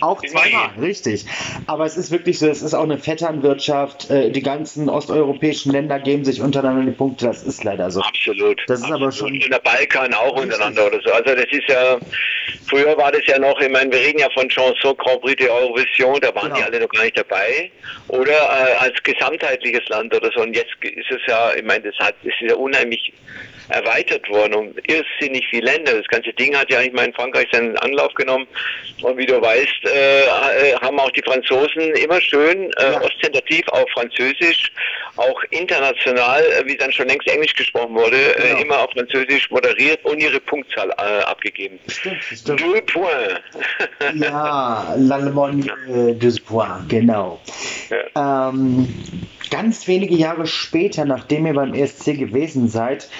[0.00, 1.26] Auch zweimal, richtig.
[1.66, 4.10] Aber es ist wirklich so, es ist auch eine Vetternwirtschaft.
[4.10, 7.26] Äh, die ganzen osteuropäischen Länder geben sich untereinander die Punkte.
[7.26, 8.00] Das ist leider so.
[8.00, 8.60] Absolut.
[8.66, 9.02] Das ist Absolut.
[9.02, 9.34] aber schon.
[9.34, 10.44] In der Balkan auch richtig.
[10.44, 11.12] untereinander oder so.
[11.12, 11.98] Also das ist ja,
[12.68, 15.48] früher war das ja noch, ich meine, wir reden ja von Chanson Grand Prix de
[15.48, 16.56] Eurovision, da waren genau.
[16.56, 17.70] die alle noch gar nicht dabei.
[18.08, 20.42] Oder äh, als gesamtheitliches Land oder so.
[20.42, 23.12] Und jetzt ist es ja, ich meine, das hat, das ist ja unheimlich
[23.72, 25.94] erweitert worden um irrsinnig viele Länder.
[25.94, 28.46] Das ganze Ding hat ja eigentlich mal in Frankreich seinen Anlauf genommen.
[29.02, 33.00] Und wie du weißt, äh, äh, haben auch die Franzosen immer schön äh, ja.
[33.02, 34.70] ostentativ auf Französisch,
[35.16, 38.60] auch international, äh, wie dann schon längst Englisch gesprochen wurde, äh, genau.
[38.60, 41.78] immer auf Französisch moderiert und ihre Punktzahl äh, abgegeben.
[41.88, 42.60] Stimmt, stimmt.
[42.60, 43.40] Deux points.
[44.14, 47.40] ja, l'Allemagne deux points, genau.
[47.90, 48.48] Ja.
[48.48, 48.88] Ähm,
[49.52, 53.10] ganz wenige Jahre später, nachdem ihr beim ESC gewesen seid,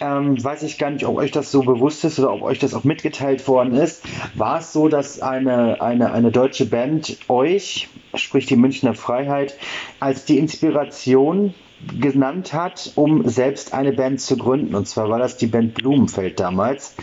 [0.00, 2.72] ähm, weiß ich gar nicht, ob euch das so bewusst ist oder ob euch das
[2.72, 4.02] auch mitgeteilt worden ist,
[4.34, 9.58] war es so, dass eine, eine, eine deutsche Band euch, sprich die Münchner Freiheit,
[10.00, 11.52] als die Inspiration
[12.00, 14.74] genannt hat, um selbst eine Band zu gründen.
[14.74, 16.94] Und zwar war das die Band Blumenfeld damals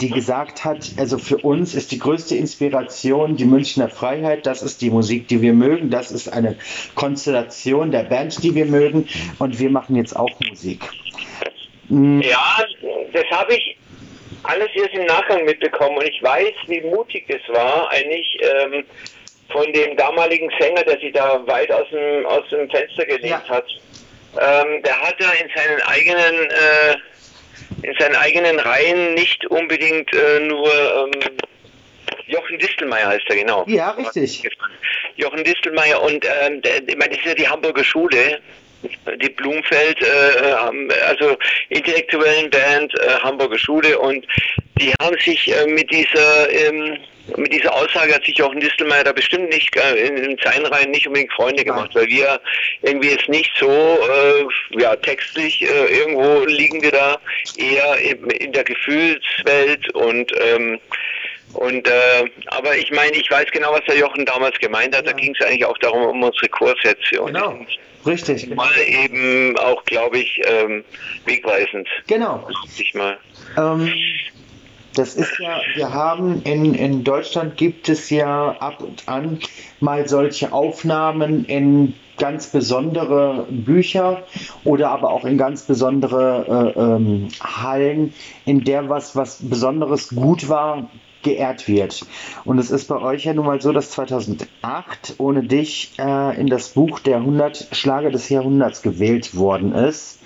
[0.00, 4.80] die gesagt hat, also für uns ist die größte Inspiration die Münchner Freiheit, das ist
[4.80, 6.56] die Musik, die wir mögen, das ist eine
[6.94, 9.08] Konstellation der Band, die wir mögen
[9.38, 10.82] und wir machen jetzt auch Musik.
[11.88, 12.22] Mhm.
[12.22, 12.64] Ja,
[13.12, 13.76] das habe ich
[14.44, 18.84] alles erst im Nachgang mitbekommen und ich weiß, wie mutig es war, eigentlich ähm,
[19.50, 23.48] von dem damaligen Sänger, der sich da weit aus dem, aus dem Fenster gelegt ja.
[23.48, 23.66] hat.
[24.34, 26.96] Ähm, der hat da in seinen eigenen äh,
[27.82, 31.38] in seinen eigenen Reihen nicht unbedingt äh, nur ähm,
[32.26, 33.64] Jochen Distelmeier heißt er, genau.
[33.66, 34.48] Ja, richtig.
[35.16, 38.40] Jochen Distelmeier und ähm, der, ich meine, das ist ja die Hamburger Schule,
[38.82, 41.36] die Blumfeld, äh, also
[41.70, 44.26] intellektuellen Band, äh, Hamburger Schule und
[44.80, 46.98] die haben sich äh, mit dieser ähm,
[47.36, 48.54] mit dieser Aussage hat sich auch
[49.04, 52.40] da bestimmt nicht äh, in den Zeilenreihen nicht unbedingt Freunde gemacht, weil wir
[52.82, 57.18] irgendwie jetzt nicht so äh, ja textlich äh, irgendwo liegen wir da
[57.56, 60.80] eher in, in der Gefühlswelt und ähm,
[61.54, 65.06] und äh, aber ich meine, ich weiß genau, was der Jochen damals gemeint hat.
[65.06, 65.12] Ja.
[65.12, 67.16] Da ging es eigentlich auch darum um unsere Chorsätze.
[67.24, 67.58] Genau.
[68.06, 68.48] Richtig.
[68.54, 70.84] Mal eben auch, glaube ich, ähm,
[71.24, 71.88] wegweisend.
[72.06, 72.48] Genau.
[72.76, 73.18] Ich mal.
[73.56, 73.92] Ähm,
[74.98, 79.38] das ist ja, wir haben in, in Deutschland gibt es ja ab und an
[79.80, 84.24] mal solche Aufnahmen in ganz besondere Bücher
[84.64, 88.12] oder aber auch in ganz besondere äh, ähm, Hallen,
[88.44, 90.90] in der was, was Besonderes gut war,
[91.22, 92.04] geehrt wird.
[92.44, 96.46] Und es ist bei euch ja nun mal so, dass 2008 ohne dich äh, in
[96.46, 100.20] das Buch der 100 Schlager des Jahrhunderts gewählt worden ist.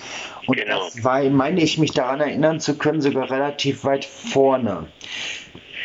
[0.46, 0.80] Und genau.
[0.84, 4.88] das war, meine ich, mich daran erinnern zu können, sogar relativ weit vorne.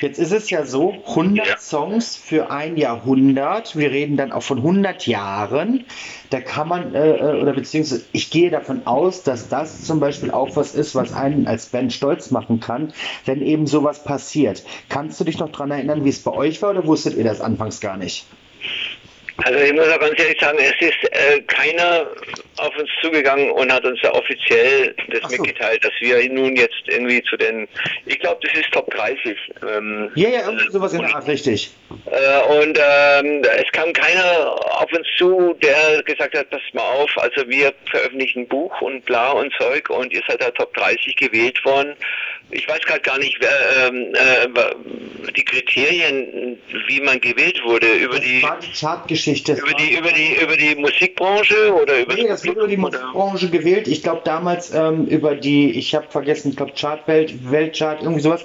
[0.02, 1.58] Jetzt ist es ja so, 100 ja.
[1.58, 3.76] Songs für ein Jahrhundert.
[3.76, 5.86] Wir reden dann auch von 100 Jahren.
[6.30, 10.32] Da kann man, äh, äh, oder beziehungsweise ich gehe davon aus, dass das zum Beispiel
[10.32, 12.94] auch was ist, was einen als Band stolz machen kann,
[13.26, 14.64] wenn eben sowas passiert.
[14.90, 17.42] Kannst du dich noch daran erinnern, wie es bei euch war oder wusstet ihr das
[17.42, 18.26] anfangs gar nicht?
[19.38, 22.08] Also ich muss auch ganz ehrlich sagen, es ist äh, keiner
[22.58, 25.42] auf uns zugegangen und hat uns da offiziell das so.
[25.42, 27.68] mitgeteilt, dass wir nun jetzt irgendwie zu den,
[28.06, 29.38] ich glaube, das ist Top 30.
[29.62, 31.72] Ähm, ja, ja, irgendwie sowas in der Art, richtig.
[32.06, 37.12] Äh, und ähm, es kam keiner auf uns zu, der gesagt hat, passt mal auf,
[37.18, 41.16] also wir veröffentlichen ein Buch und bla und Zeug und ihr seid da Top 30
[41.16, 41.96] gewählt worden
[42.52, 48.16] ich weiß gerade gar nicht, wer, ähm, äh, die Kriterien, wie man gewählt wurde über
[48.16, 49.54] das die, war die Chartgeschichte.
[49.54, 53.88] Über die, über die, über die Musikbranche oder über nee, das über die Musikbranche gewählt.
[53.88, 58.44] Ich glaube damals ähm, über die, ich habe vergessen, ich glaube Chartwelt, Weltchart, irgendwie sowas.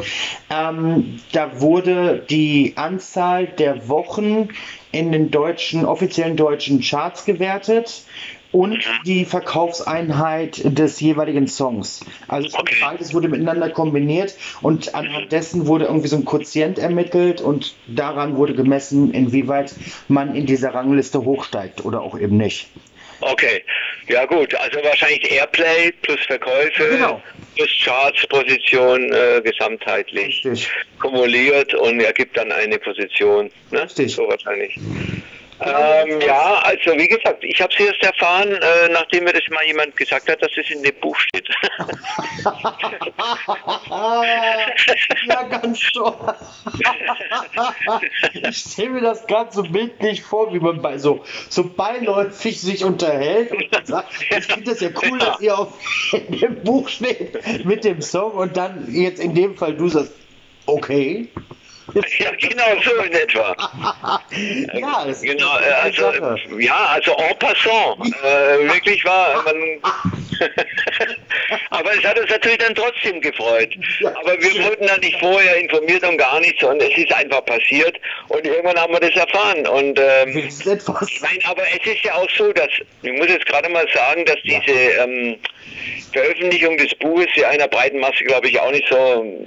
[0.51, 4.49] Ähm, da wurde die Anzahl der Wochen
[4.93, 8.05] in den deutschen, offiziellen deutschen Charts gewertet
[8.53, 12.05] und die Verkaufseinheit des jeweiligen Songs.
[12.29, 12.77] Also okay.
[12.81, 18.37] beides wurde miteinander kombiniert und anhand dessen wurde irgendwie so ein Quotient ermittelt und daran
[18.37, 19.75] wurde gemessen, inwieweit
[20.09, 22.69] man in dieser Rangliste hochsteigt oder auch eben nicht.
[23.21, 23.63] Okay,
[24.13, 27.23] Ja gut, also wahrscheinlich Airplay plus Verkäufe genau.
[27.57, 30.71] plus Charts-Position äh, gesamtheitlich Richtig.
[31.01, 33.51] kumuliert und ergibt dann eine Position.
[33.71, 33.85] Ne?
[33.85, 34.15] Richtig.
[34.15, 34.79] So wahrscheinlich.
[35.65, 39.65] Ähm, ja, also wie gesagt, ich habe es erst erfahren, äh, nachdem mir das mal
[39.65, 41.49] jemand gesagt hat, dass es in dem Buch steht.
[45.29, 46.15] ja, ganz toll.
[48.35, 52.85] ich stelle mir das gerade so bildlich vor, wie man bei so, so beiläufig sich
[52.85, 55.75] unterhält und sagt, ich finde das ja cool, dass ihr auf
[56.13, 60.13] dem Buch steht mit dem Song und dann jetzt in dem Fall du sagst,
[60.67, 61.29] okay.
[62.19, 63.57] Ja, genau so in etwa.
[64.75, 66.13] ja, genau, ist also,
[66.59, 68.15] ja, also en passant.
[68.23, 69.45] Äh, wirklich wahr.
[71.71, 73.71] aber es hat uns natürlich dann trotzdem gefreut.
[74.21, 77.99] Aber wir wurden dann nicht vorher informiert und gar nichts, sondern es ist einfach passiert
[78.29, 79.67] und irgendwann haben wir das erfahren.
[79.67, 82.71] Und ähm, ich meine, aber es ist ja auch so, dass,
[83.03, 85.37] ich muss jetzt gerade mal sagen, dass diese ähm,
[86.13, 89.47] Veröffentlichung des Buches ja einer breiten Masse, glaube ich, auch nicht so,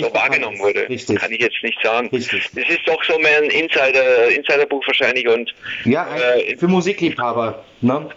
[0.00, 0.88] so wahrgenommen wurde.
[0.88, 1.18] Richtig.
[1.18, 2.08] Kann ich jetzt nicht sagen.
[2.12, 2.48] Richtig.
[2.54, 7.64] Es ist doch so mehr ein Insider, Insiderbuch wahrscheinlich und ja, äh, für Musikliebhaber.
[7.86, 8.08] Ne?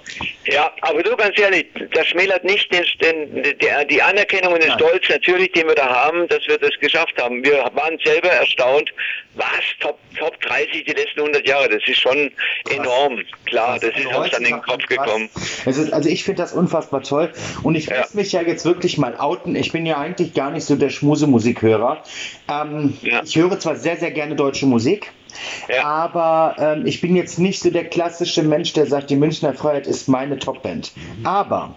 [0.45, 4.69] Ja, aber du ganz ehrlich, das schmälert nicht den, den, der, die Anerkennung und den
[4.69, 4.79] Nein.
[4.79, 7.43] Stolz natürlich, den wir da haben, dass wir das geschafft haben.
[7.43, 8.91] Wir waren selber erstaunt,
[9.35, 9.45] was,
[9.79, 12.31] Top, Top 30 die letzten 100 Jahre, das ist schon
[12.65, 12.77] krass.
[12.77, 13.19] enorm.
[13.45, 13.91] Klar, krass.
[13.91, 15.29] das ist also uns an den Kopf gekommen.
[15.65, 17.99] Also, also ich finde das unfassbar toll und ich ja.
[17.99, 19.55] muss mich ja jetzt wirklich mal outen.
[19.55, 22.03] Ich bin ja eigentlich gar nicht so der Schmusemusikhörer.
[22.49, 23.21] Ähm, ja.
[23.23, 25.11] Ich höre zwar sehr, sehr gerne deutsche Musik,
[25.67, 25.83] ja.
[25.83, 29.87] Aber ähm, ich bin jetzt nicht so der klassische Mensch, der sagt, die Münchner Freiheit
[29.87, 30.91] ist meine Topband.
[31.23, 31.75] Aber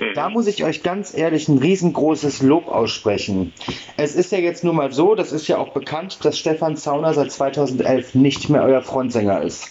[0.00, 0.14] mhm.
[0.14, 3.52] da muss ich euch ganz ehrlich ein riesengroßes Lob aussprechen.
[3.96, 7.14] Es ist ja jetzt nur mal so, das ist ja auch bekannt, dass Stefan Zauner
[7.14, 9.68] seit 2011 nicht mehr euer Frontsänger ist.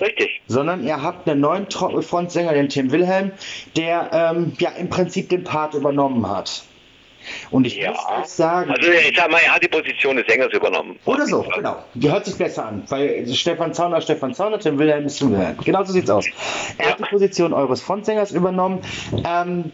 [0.00, 0.40] Richtig.
[0.46, 3.32] Sondern ihr habt einen neuen Frontsänger, den Tim Wilhelm,
[3.76, 6.64] der ähm, ja im Prinzip den Part übernommen hat.
[7.50, 7.90] Und ich ja.
[7.90, 8.70] muss euch sagen.
[8.70, 10.98] Also ich sag mal, er hat die Position des Sängers übernommen.
[11.04, 11.84] Oder so, genau.
[11.94, 12.84] Die hört sich besser an.
[12.88, 15.56] Weil Stefan Zauner, Stefan Zauner, Tim Wilhelm ist Wilhelm.
[15.64, 16.26] Genau so sieht's aus.
[16.78, 16.90] Er ja.
[16.92, 18.80] hat die Position eures Frontsängers übernommen.
[19.26, 19.72] Ähm,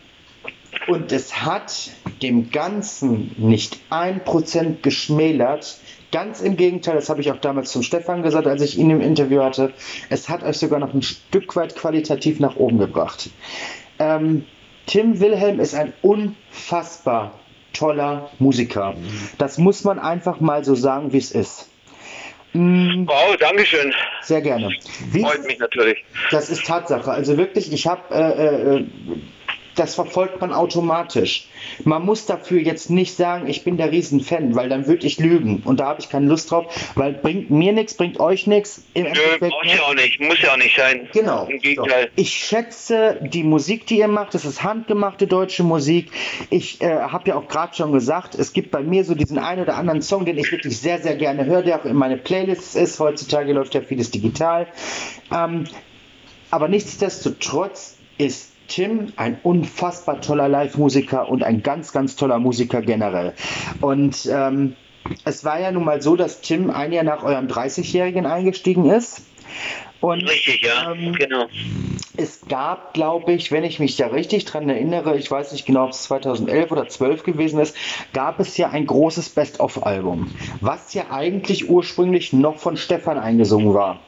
[0.87, 1.91] und es hat
[2.23, 5.79] dem Ganzen nicht ein Prozent geschmälert.
[6.13, 9.01] Ganz im Gegenteil, das habe ich auch damals zum Stefan gesagt, als ich ihn im
[9.01, 9.73] Interview hatte.
[10.09, 13.31] Es hat euch sogar noch ein Stück weit qualitativ nach oben gebracht.
[13.99, 14.45] Ähm,
[14.87, 17.39] Tim Wilhelm ist ein unfassbar
[17.73, 18.95] toller Musiker.
[19.39, 21.69] Das muss man einfach mal so sagen, wie es ist.
[22.53, 23.07] Mm.
[23.07, 23.93] Wow, Dankeschön.
[24.23, 24.71] Sehr gerne.
[25.13, 26.05] Wie Freut mich natürlich.
[26.31, 27.11] Das ist Tatsache.
[27.11, 28.87] Also wirklich, ich habe äh, äh,
[29.81, 31.49] das verfolgt man automatisch.
[31.85, 35.62] Man muss dafür jetzt nicht sagen, ich bin der Riesenfan, weil dann würde ich lügen.
[35.64, 36.66] Und da habe ich keine Lust drauf,
[36.97, 38.83] weil bringt mir nichts, bringt euch nichts.
[38.95, 39.05] Nö,
[39.38, 41.09] braucht ja auch nicht, muss ja auch nicht sein.
[41.14, 41.47] Genau.
[41.47, 42.05] Im Gegenteil.
[42.05, 42.09] So.
[42.16, 46.12] Ich schätze die Musik, die ihr macht, das ist handgemachte deutsche Musik.
[46.51, 49.62] Ich äh, habe ja auch gerade schon gesagt, es gibt bei mir so diesen einen
[49.62, 52.75] oder anderen Song, den ich wirklich sehr, sehr gerne höre, der auch in meine Playlists
[52.75, 53.01] ist.
[53.01, 54.66] Heutzutage läuft ja vieles digital.
[55.33, 55.64] Ähm,
[56.51, 63.35] aber nichtsdestotrotz ist Tim ein unfassbar toller Live-Musiker und ein ganz, ganz toller Musiker generell.
[63.81, 64.77] Und ähm,
[65.25, 69.23] es war ja nun mal so, dass Tim ein Jahr nach eurem 30-Jährigen eingestiegen ist.
[70.01, 71.47] Und, richtig, ja, ähm, genau.
[72.17, 75.85] Es gab, glaube ich, wenn ich mich da richtig dran erinnere, ich weiß nicht genau,
[75.85, 77.77] ob es 2011 oder 12 gewesen ist,
[78.13, 80.31] gab es ja ein großes Best-of-Album,
[80.61, 84.01] was ja eigentlich ursprünglich noch von Stefan eingesungen war.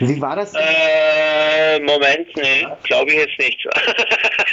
[0.00, 0.54] Wie war das?
[0.54, 3.64] Äh, Moment, nee, glaube ich jetzt nicht.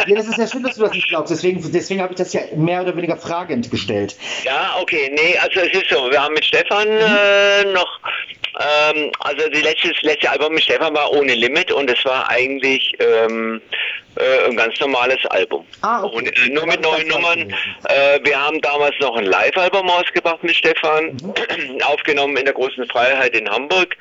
[0.08, 1.32] ja, das ist ja schön, dass du das nicht glaubst.
[1.32, 4.18] Deswegen, deswegen habe ich das ja mehr oder weniger fragend gestellt.
[4.44, 7.00] Ja, okay, nee, also es ist so, wir haben mit Stefan mhm.
[7.00, 8.00] äh, noch,
[8.60, 12.94] ähm, also das letzte, letzte Album mit Stefan war ohne Limit und es war eigentlich
[13.00, 13.62] ähm,
[14.18, 15.66] äh, ein ganz normales Album.
[15.82, 16.16] Ah, okay.
[16.18, 17.54] Und, äh, nur mit neuen Nummern.
[17.88, 21.82] Äh, wir haben damals noch ein Live-Album ausgebracht mit Stefan, mhm.
[21.84, 23.96] aufgenommen in der Großen Freiheit in Hamburg.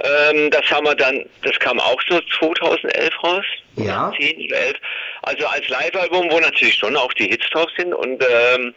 [0.00, 3.44] Ähm, das haben wir dann, das kam auch so 2011 raus.
[3.76, 4.12] Ja.
[4.18, 4.76] 10 oder 11.
[5.22, 8.74] Also als Live-Album, wo natürlich schon auch die Hits drauf sind und ähm,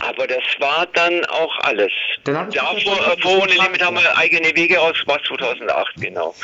[0.00, 1.92] aber das war dann auch alles.
[2.24, 6.34] Dann ja, vor, vor ohne Limit haben wir eigene Wege aus, war 2008, genau.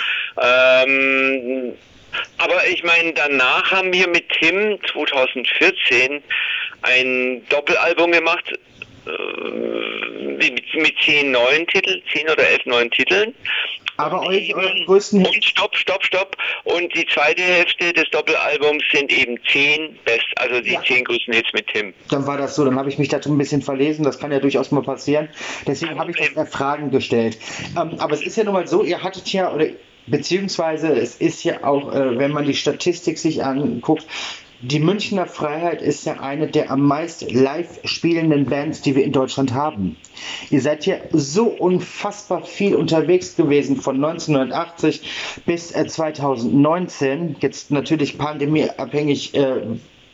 [0.41, 1.75] Ähm,
[2.39, 6.23] aber ich meine, danach haben wir mit Tim 2014
[6.83, 8.57] ein Doppelalbum gemacht äh,
[9.07, 13.35] mit, mit zehn neuen Titeln, zehn oder elf neuen Titeln.
[13.97, 16.37] Aber euch, euren größten Und stopp, stopp, stopp.
[16.63, 20.83] Und die zweite Hälfte des Doppelalbums sind eben zehn Best, also die ja.
[20.85, 21.93] zehn größten Hits mit Tim.
[22.09, 24.39] Dann war das so, dann habe ich mich dazu ein bisschen verlesen, das kann ja
[24.39, 25.29] durchaus mal passieren.
[25.67, 27.39] Deswegen habe ich das Fragen gestellt.
[27.77, 29.67] Ähm, aber es ist ja nun mal so, ihr hattet ja, oder
[30.07, 34.07] beziehungsweise es ist ja auch, äh, wenn man die Statistik sich anguckt,
[34.61, 39.13] die Münchner Freiheit ist ja eine der am meist live spielenden Bands, die wir in
[39.13, 39.97] Deutschland haben.
[40.51, 47.09] Ihr seid hier so unfassbar viel unterwegs gewesen von 1980 bis 2019.
[47.09, 49.61] Äh, Jetzt natürlich pandemieabhängig äh,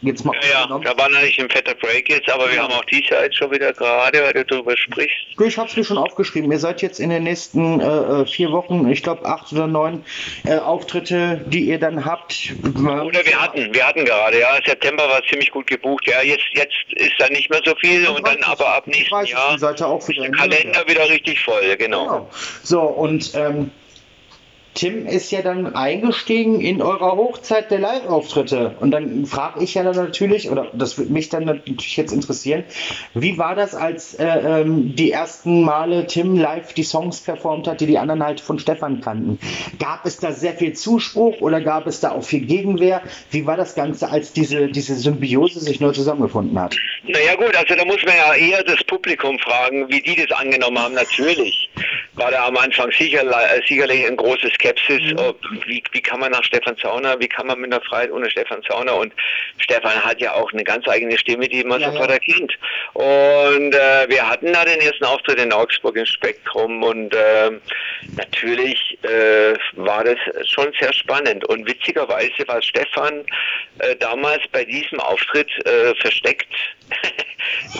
[0.04, 2.84] Jetzt mal ja, ja, da war natürlich ein fetter Break jetzt, aber wir haben auch
[2.84, 5.16] die Zeit schon wieder gerade, weil du darüber sprichst.
[5.40, 6.52] Ich habe es mir schon aufgeschrieben.
[6.52, 10.04] Ihr seid jetzt in den nächsten äh, äh vier Wochen, ich glaube acht oder neun
[10.44, 12.52] äh, Auftritte, die ihr dann habt.
[12.62, 14.58] Oder wir hatten, wir hatten gerade, ja.
[14.64, 16.06] September war ziemlich gut gebucht.
[16.06, 19.58] Ja, jetzt, jetzt ist da nicht mehr so viel und dann aber ab nächsten Jahr
[19.58, 22.04] seid ihr auch wieder der Kalender wieder richtig voll, genau.
[22.04, 22.30] genau.
[22.62, 23.70] So, und ähm,
[24.74, 28.74] Tim ist ja dann eingestiegen in eurer Hochzeit der Live-Auftritte.
[28.80, 32.64] Und dann frage ich ja dann natürlich, oder das würde mich dann natürlich jetzt interessieren,
[33.14, 37.80] wie war das, als äh, ähm, die ersten Male Tim live die Songs performt hat,
[37.80, 39.38] die die anderen halt von Stefan kannten?
[39.78, 43.00] Gab es da sehr viel Zuspruch oder gab es da auch viel Gegenwehr?
[43.30, 46.76] Wie war das Ganze, als diese, diese Symbiose sich neu zusammengefunden hat?
[47.06, 50.78] Naja gut, also da muss man ja eher das Publikum fragen, wie die das angenommen
[50.78, 50.94] haben.
[50.94, 51.70] Natürlich
[52.14, 55.34] war da am Anfang sicher, äh, sicherlich ein großes Skepsis, mhm.
[55.66, 58.62] wie, wie kann man nach Stefan Zauner, wie kann man mit einer Freiheit ohne Stefan
[58.62, 59.12] Zauner und
[59.58, 62.14] Stefan hat ja auch eine ganz eigene Stimme, die man ja, sofort ja.
[62.14, 62.52] erkennt.
[62.94, 67.50] Und äh, wir hatten da den ersten Auftritt in Augsburg im Spektrum und äh,
[68.16, 73.24] natürlich äh, war das schon sehr spannend und witzigerweise war Stefan
[73.80, 76.48] äh, damals bei diesem Auftritt äh, versteckt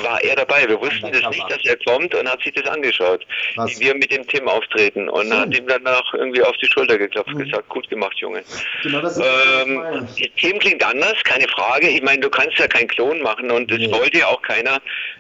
[0.03, 0.69] war er dabei.
[0.69, 3.71] Wir wussten das nicht, dass er kommt und hat sich das angeschaut, Was?
[3.71, 5.41] wie wir mit dem Tim auftreten und Schön.
[5.41, 7.45] hat ihm danach irgendwie auf die Schulter geklopft und mhm.
[7.45, 8.43] gesagt, gut gemacht, Junge.
[8.83, 11.89] Genau das ähm, Tim klingt anders, keine Frage.
[11.89, 13.91] Ich meine, du kannst ja keinen Klon machen und das nee.
[13.93, 14.77] wollte ja auch keiner.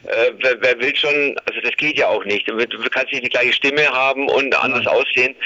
[0.06, 2.48] Äh, wer, wer, will schon, also das geht ja auch nicht.
[2.48, 4.94] Du, du kannst nicht die gleiche Stimme haben und anders Nein.
[4.94, 5.36] aussehen.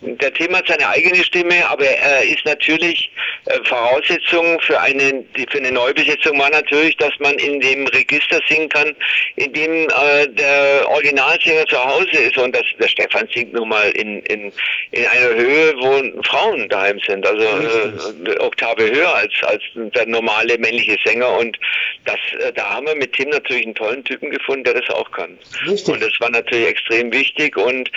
[0.00, 3.10] Der Tim hat seine eigene Stimme, aber er ist natürlich
[3.46, 8.68] äh, Voraussetzung für eine, für eine Neubesetzung war natürlich, dass man in dem Register singen
[8.68, 8.94] kann,
[9.34, 12.38] in dem äh, der Originalsänger zu Hause ist.
[12.38, 14.52] Und das, der Stefan singt nun mal in, in,
[14.92, 20.58] in einer Höhe, wo Frauen daheim sind, also äh, Oktave höher als, als der normale
[20.58, 21.38] männliche Sänger.
[21.38, 21.58] Und
[22.04, 25.10] das, äh, da haben wir mit Tim natürlich einen tollen Typen gefunden, der das auch
[25.10, 25.36] kann.
[25.66, 25.92] Richtig.
[25.92, 27.56] Und das war natürlich extrem wichtig.
[27.56, 27.90] Und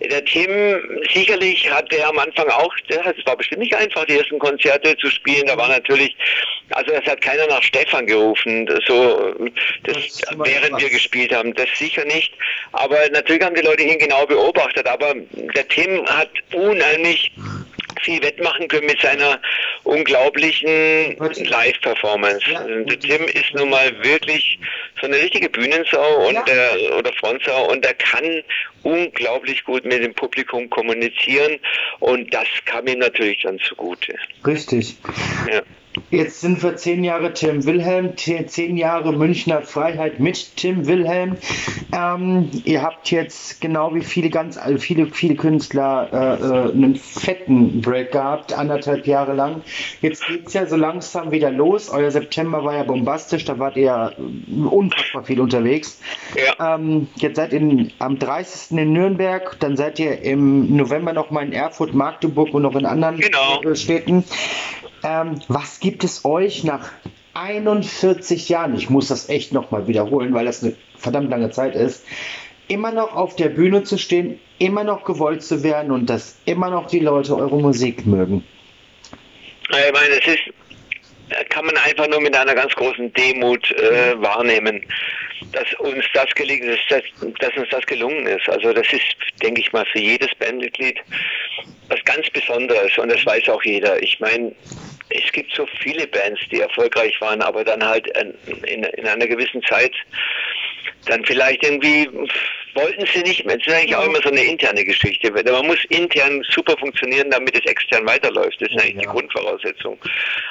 [0.00, 4.18] der Tim sicherlich natürlich hat er am Anfang auch, es war bestimmt nicht einfach, die
[4.18, 5.46] ersten Konzerte zu spielen.
[5.46, 6.16] Da war natürlich,
[6.70, 9.34] also es hat keiner nach Stefan gerufen, so,
[9.84, 12.32] das, das während wir gespielt haben, das sicher nicht.
[12.72, 14.86] Aber natürlich haben die Leute ihn genau beobachtet.
[14.86, 15.14] Aber
[15.54, 17.32] der Tim hat unheimlich
[18.06, 19.40] viel wettmachen können mit seiner
[19.82, 22.50] unglaublichen Live-Performance.
[22.50, 22.64] Ja.
[22.64, 24.58] Der Tim ist nun mal wirklich
[25.00, 26.42] so eine richtige Bühnensau und ja.
[26.44, 28.42] der, oder Frontsau und er kann
[28.84, 31.58] unglaublich gut mit dem Publikum kommunizieren
[31.98, 34.14] und das kam ihm natürlich dann zugute.
[34.46, 34.96] Richtig.
[35.52, 35.62] Ja.
[36.10, 41.36] Jetzt sind wir zehn Jahre Tim Wilhelm, zehn Jahre Münchner Freiheit mit Tim Wilhelm.
[41.92, 47.80] Ähm, ihr habt jetzt genau wie viele ganz viele viele Künstler äh, äh, einen fetten
[47.80, 49.62] Break gehabt, anderthalb Jahre lang.
[50.02, 51.90] Jetzt geht es ja so langsam wieder los.
[51.90, 54.12] Euer September war ja bombastisch, da wart ihr
[54.70, 56.00] unfassbar viel unterwegs.
[56.36, 56.76] Ja.
[56.76, 58.78] Ähm, jetzt seid ihr am 30.
[58.78, 62.86] in Nürnberg, dann seid ihr im November noch mal in Erfurt, Magdeburg und noch in
[62.86, 63.74] anderen genau.
[63.74, 64.24] Städten.
[65.06, 66.90] Ähm, was gibt es euch nach
[67.34, 72.04] 41 Jahren, ich muss das echt nochmal wiederholen, weil das eine verdammt lange Zeit ist,
[72.66, 76.70] immer noch auf der Bühne zu stehen, immer noch gewollt zu werden und dass immer
[76.70, 78.42] noch die Leute eure Musik mögen?
[79.68, 84.84] Ich meine, es ist, kann man einfach nur mit einer ganz großen Demut äh, wahrnehmen,
[85.52, 87.02] dass uns das gelingen ist, dass,
[87.38, 88.48] dass, uns das gelungen ist.
[88.48, 89.04] Also das ist,
[89.40, 90.98] denke ich mal, für jedes Bandmitglied
[91.88, 94.02] was ganz Besonderes und das weiß auch jeder.
[94.02, 94.52] Ich meine,
[95.10, 98.06] es gibt so viele Bands, die erfolgreich waren, aber dann halt
[98.64, 99.94] in, in einer gewissen Zeit
[101.06, 102.08] dann vielleicht irgendwie
[102.74, 103.56] wollten sie nicht mehr.
[103.56, 105.30] Das ist eigentlich auch immer so eine interne Geschichte.
[105.30, 108.60] Man muss intern super funktionieren, damit es extern weiterläuft.
[108.60, 109.00] Das ist eigentlich ja.
[109.00, 109.98] die Grundvoraussetzung.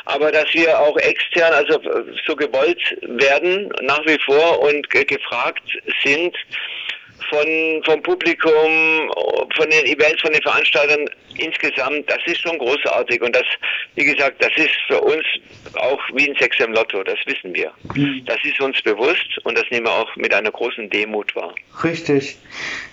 [0.06, 1.80] Aber dass wir auch extern, also
[2.26, 5.63] so gewollt werden, nach wie vor und gefragt
[6.04, 6.36] sind,
[7.30, 9.12] von, vom Publikum,
[9.56, 13.21] von den Events, von den Veranstaltern insgesamt, das ist schon großartig.
[13.21, 13.43] Und das,
[13.95, 15.23] wie gesagt, das ist für uns
[15.75, 17.71] auch wie ein Sex im Lotto, das wissen wir.
[17.95, 18.23] Mhm.
[18.25, 21.54] Das ist uns bewusst und das nehmen wir auch mit einer großen Demut wahr.
[21.84, 22.38] Richtig.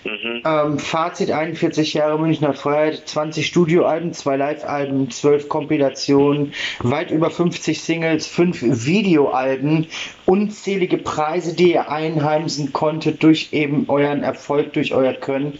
[0.03, 0.43] Mhm.
[0.45, 7.81] Ähm, Fazit 41 Jahre Münchner Freiheit, 20 Studioalben, 2 Live-Alben, 12 Kompilationen, weit über 50
[7.81, 9.87] Singles, 5 Videoalben,
[10.25, 15.59] unzählige Preise, die ihr einheimsen konntet durch eben euren Erfolg, durch euer Können.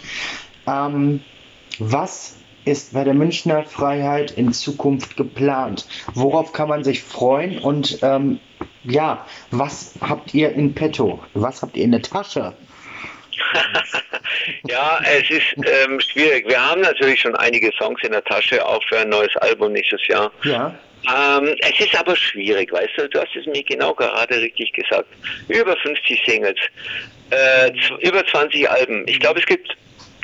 [0.68, 1.22] Ähm,
[1.80, 2.36] was
[2.66, 5.88] ist bei der Münchner Freiheit in Zukunft geplant?
[6.14, 7.60] Worauf kann man sich freuen?
[7.60, 8.40] Und ähm,
[8.84, 11.20] ja, was habt ihr in petto?
[11.34, 12.54] Was habt ihr in der Tasche?
[14.64, 16.48] ja, es ist ähm, schwierig.
[16.48, 20.06] Wir haben natürlich schon einige Songs in der Tasche, auch für ein neues Album nächstes
[20.08, 20.32] Jahr.
[20.44, 20.76] Ja.
[21.06, 25.08] Ähm, es ist aber schwierig, weißt du, du hast es mir genau gerade richtig gesagt.
[25.50, 26.60] Über 50 Singles,
[27.32, 29.06] äh, über 20 Alben.
[29.08, 29.76] Ich glaube, es gibt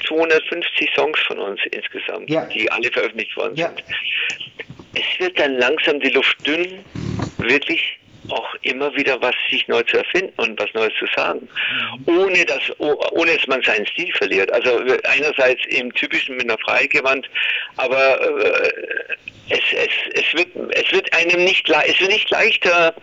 [0.08, 2.46] 250 Songs von uns insgesamt, ja.
[2.46, 3.68] die alle veröffentlicht worden ja.
[3.68, 3.84] sind.
[4.94, 6.84] Es wird dann langsam die Luft dünn,
[7.38, 8.00] wirklich
[8.32, 11.48] auch immer wieder was sich neu zu erfinden und was Neues zu sagen,
[12.06, 14.52] ohne dass ohne dass man seinen Stil verliert.
[14.52, 17.30] Also einerseits im typischen mit einer Freigewand,
[17.78, 18.72] aber äh,
[19.50, 22.94] es, es, es wird es wird einem nicht es wird nicht leichter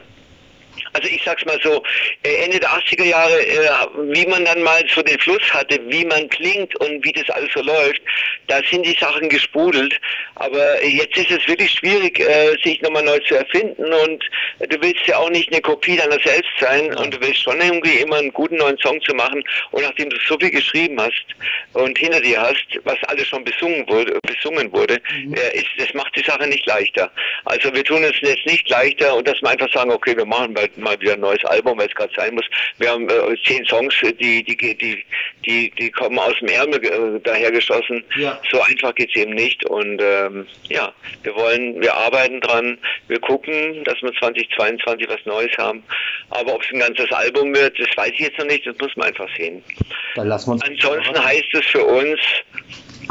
[0.97, 1.83] also ich sag's mal so,
[2.23, 3.69] äh, Ende der 80er Jahre, äh,
[4.15, 7.51] wie man dann mal so den Fluss hatte, wie man klingt und wie das alles
[7.53, 8.01] so läuft,
[8.47, 9.99] da sind die Sachen gesprudelt.
[10.37, 14.25] Aber jetzt ist es wirklich schwierig, äh, sich nochmal neu zu erfinden und
[14.71, 17.99] du willst ja auch nicht eine Kopie deiner selbst sein und du willst schon irgendwie
[17.99, 21.27] immer einen guten neuen Song zu machen und nachdem du so viel geschrieben hast
[21.75, 25.35] und hinter dir hast, was alles schon besungen wurde, besungen wurde, mhm.
[25.35, 27.11] ist, das macht die Sache nicht leichter.
[27.45, 30.55] Also wir tun es jetzt nicht leichter und dass wir einfach sagen, okay, wir machen
[30.55, 32.45] bald mal wieder ein neues Album, weil es gerade sein muss.
[32.79, 35.05] Wir haben äh, zehn Songs, die, die, die,
[35.45, 38.05] die, die kommen aus dem Ärmel äh, dahergeschossen.
[38.17, 38.41] Ja.
[38.51, 39.65] So einfach geht es eben nicht.
[39.67, 42.79] Und ähm, ja, wir wollen, wir arbeiten dran,
[43.09, 45.83] wir gucken, dass wir 2022 was Neues haben.
[46.31, 48.97] Aber ob es ein ganzes Album wird, das weiß ich jetzt noch nicht, das muss
[48.97, 49.63] man einfach sehen.
[50.15, 52.21] Dann lassen wir uns Ansonsten heißt es für uns,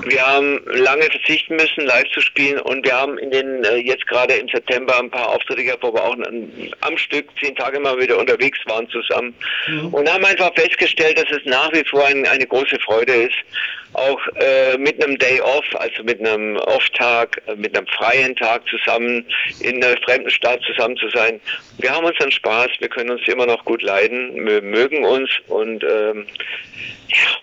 [0.03, 4.05] wir haben lange verzichten müssen, live zu spielen und wir haben in den äh, jetzt
[4.07, 7.79] gerade im September ein paar Auftritte gehabt, wo wir auch an, am Stück zehn Tage
[7.79, 9.33] mal wieder unterwegs waren zusammen
[9.67, 9.93] mhm.
[9.93, 13.35] und haben einfach festgestellt, dass es nach wie vor ein, eine große Freude ist,
[13.93, 18.67] auch äh, mit einem Day Off, also mit einem Off-Tag, äh, mit einem freien Tag
[18.67, 19.25] zusammen
[19.61, 21.39] in einer fremden Stadt zusammen zu sein.
[21.77, 25.83] Wir haben unseren Spaß, wir können uns immer noch gut leiden, wir mögen uns und
[25.83, 26.27] ähm,
[27.07, 27.37] ja,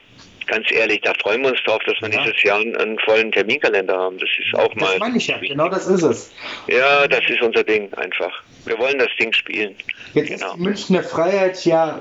[0.46, 2.20] ganz ehrlich, da freuen wir uns drauf, dass wir ja.
[2.20, 4.18] nächstes Jahr einen, einen, vollen Terminkalender haben.
[4.18, 4.90] Das ist auch mal.
[4.90, 6.32] Das meine ich ja, genau das ist es.
[6.68, 8.42] Ja, das ist unser Ding einfach.
[8.64, 9.74] Wir wollen das Ding spielen.
[10.14, 10.46] Jetzt genau.
[10.46, 12.00] ist die Münchner Freiheit ja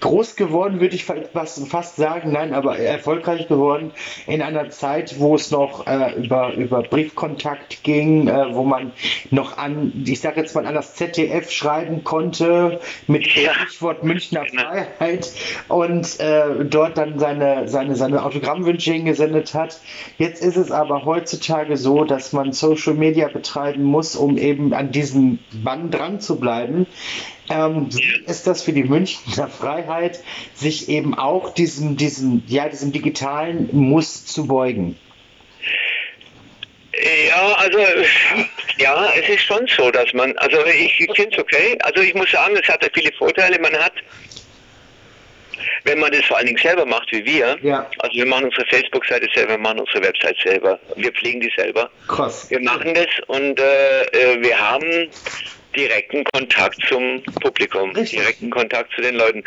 [0.00, 2.32] groß geworden, würde ich fast sagen.
[2.32, 3.92] Nein, aber erfolgreich geworden
[4.26, 8.92] in einer Zeit, wo es noch äh, über, über Briefkontakt ging, äh, wo man
[9.30, 13.54] noch an, ich sage jetzt mal, an das ZDF schreiben konnte mit ja.
[13.54, 14.62] Stichwort Münchner genau.
[14.62, 15.32] Freiheit
[15.68, 19.80] und äh, dort dann seine, seine, seine Autogrammwünsche hingesendet hat.
[20.18, 24.90] Jetzt ist es aber heutzutage so, dass man Social Media betreiben muss, um eben an
[24.90, 26.86] diesem Band dran zu bleiben.
[27.50, 27.88] Ähm,
[28.26, 30.20] ist das für die Münchner Freiheit,
[30.54, 34.96] sich eben auch diesem, diesem, ja, diesem digitalen Muss zu beugen?
[37.28, 37.78] Ja, also
[38.78, 41.76] ja, es ist schon so, dass man, also ich, ich finde es okay.
[41.82, 43.58] Also ich muss sagen, es hat ja viele Vorteile.
[43.58, 43.94] Man hat
[45.84, 47.86] wenn man das vor allen Dingen selber macht wie wir, ja.
[47.98, 51.90] also wir machen unsere Facebook-Seite selber, wir machen unsere Website selber, wir pflegen die selber.
[52.08, 52.50] Krass.
[52.50, 55.08] Wir machen das und äh, äh wir haben
[55.76, 58.20] direkten Kontakt zum Publikum, Richtig.
[58.20, 59.42] direkten Kontakt zu den Leuten.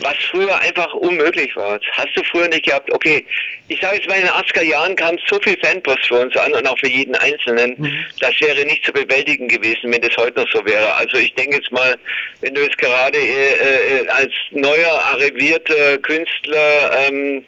[0.00, 1.78] Was früher einfach unmöglich war.
[1.92, 3.24] Hast du früher nicht gehabt, okay,
[3.68, 6.52] ich sage jetzt mal, in den 80er Jahren kam so viel Fanpost für uns an
[6.52, 8.04] und auch für jeden Einzelnen, mhm.
[8.20, 10.92] das wäre nicht zu bewältigen gewesen, wenn das heute noch so wäre.
[10.94, 11.96] Also ich denke jetzt mal,
[12.40, 17.44] wenn du jetzt gerade äh, äh, als neuer, arrivierter Künstler ähm,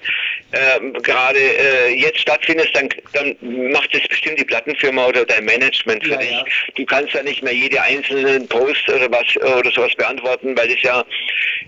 [0.53, 3.37] äh, gerade äh, jetzt stattfindest, dann, dann
[3.73, 6.31] macht das bestimmt die Plattenfirma oder dein Management für ja, dich.
[6.31, 6.45] Ja.
[6.77, 10.83] Du kannst ja nicht mehr jede einzelne Post oder was oder sowas beantworten, weil das
[10.83, 11.05] ja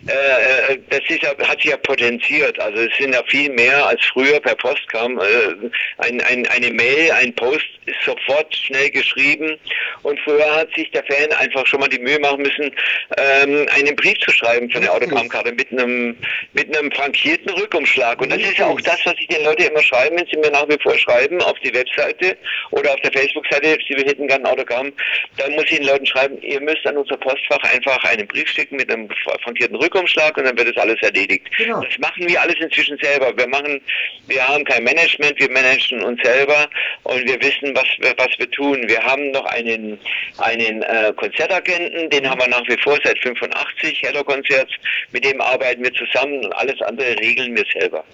[0.07, 2.59] äh, äh, das ist ja, hat sich ja potenziert.
[2.61, 5.19] Also es sind ja viel mehr als früher per Post kam.
[5.19, 5.69] Äh,
[5.99, 9.59] ein, ein, eine Mail, ein Post ist sofort schnell geschrieben
[10.03, 12.71] und früher hat sich der Fan einfach schon mal die Mühe machen müssen,
[13.17, 16.17] ähm, einen Brief zu schreiben für eine Autogrammkarte mit einem
[16.53, 18.21] mit einem frankierten Rückumschlag.
[18.21, 20.51] Und das ist ja auch das, was ich den Leuten immer schreiben, wenn sie mir
[20.51, 22.37] nach wie vor schreiben auf die Webseite
[22.71, 24.93] oder auf der Facebook-Seite, sie hätten gerne ein Autogramm,
[25.37, 28.77] dann muss ich den Leuten schreiben, ihr müsst an unser Postfach einfach einen Brief schicken
[28.77, 29.09] mit einem
[29.43, 31.47] frankierten Rückumschlag und dann wird das alles erledigt.
[31.57, 31.83] Genau.
[31.83, 33.37] Das machen wir alles inzwischen selber.
[33.37, 33.81] Wir machen,
[34.27, 36.69] wir haben kein Management, wir managen uns selber
[37.05, 38.85] und wir wissen, was wir, was wir tun.
[38.87, 39.99] Wir haben noch einen,
[40.39, 44.73] einen äh, Konzertagenten, den haben wir nach wie vor seit 85 Hello Konzerts.
[45.13, 48.05] Mit dem arbeiten wir zusammen und alles andere regeln wir selber.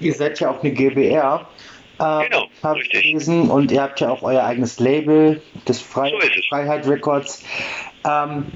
[0.00, 1.46] Ihr seid ja auch eine GBR.
[1.98, 3.50] Äh, genau, habe ich gelesen.
[3.50, 7.44] Und ihr habt ja auch euer eigenes Label, das Fre so Freiheit Records.
[8.04, 8.46] Ähm,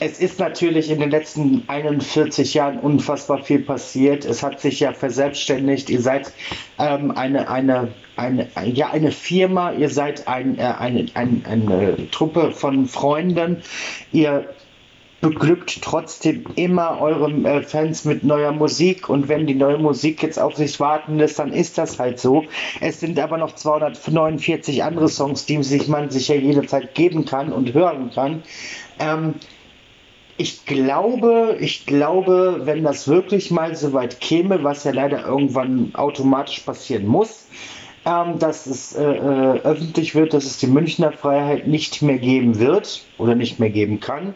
[0.00, 4.24] es ist natürlich in den letzten 41 Jahren unfassbar viel passiert.
[4.24, 5.90] Es hat sich ja verselbstständigt.
[5.90, 6.32] Ihr seid
[6.78, 12.50] ähm, eine, eine, eine, ja, eine Firma, ihr seid ein, äh, eine, ein, eine Truppe
[12.50, 13.62] von Freunden.
[14.10, 14.48] Ihr
[15.22, 20.38] beglückt trotzdem immer eure äh, Fans mit neuer Musik und wenn die neue Musik jetzt
[20.38, 22.44] auf sich warten lässt, dann ist das halt so.
[22.80, 27.52] Es sind aber noch 249 andere Songs, die sich man sich ja jederzeit geben kann
[27.52, 28.42] und hören kann.
[28.98, 29.34] Ähm,
[30.38, 35.94] ich glaube, ich glaube, wenn das wirklich mal so weit käme, was ja leider irgendwann
[35.94, 37.46] automatisch passieren muss,
[38.04, 42.58] ähm, dass es äh, äh, öffentlich wird, dass es die Münchner Freiheit nicht mehr geben
[42.58, 44.34] wird oder nicht mehr geben kann.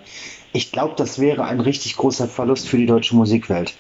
[0.57, 3.75] Ich glaube, das wäre ein richtig großer Verlust für die deutsche Musikwelt.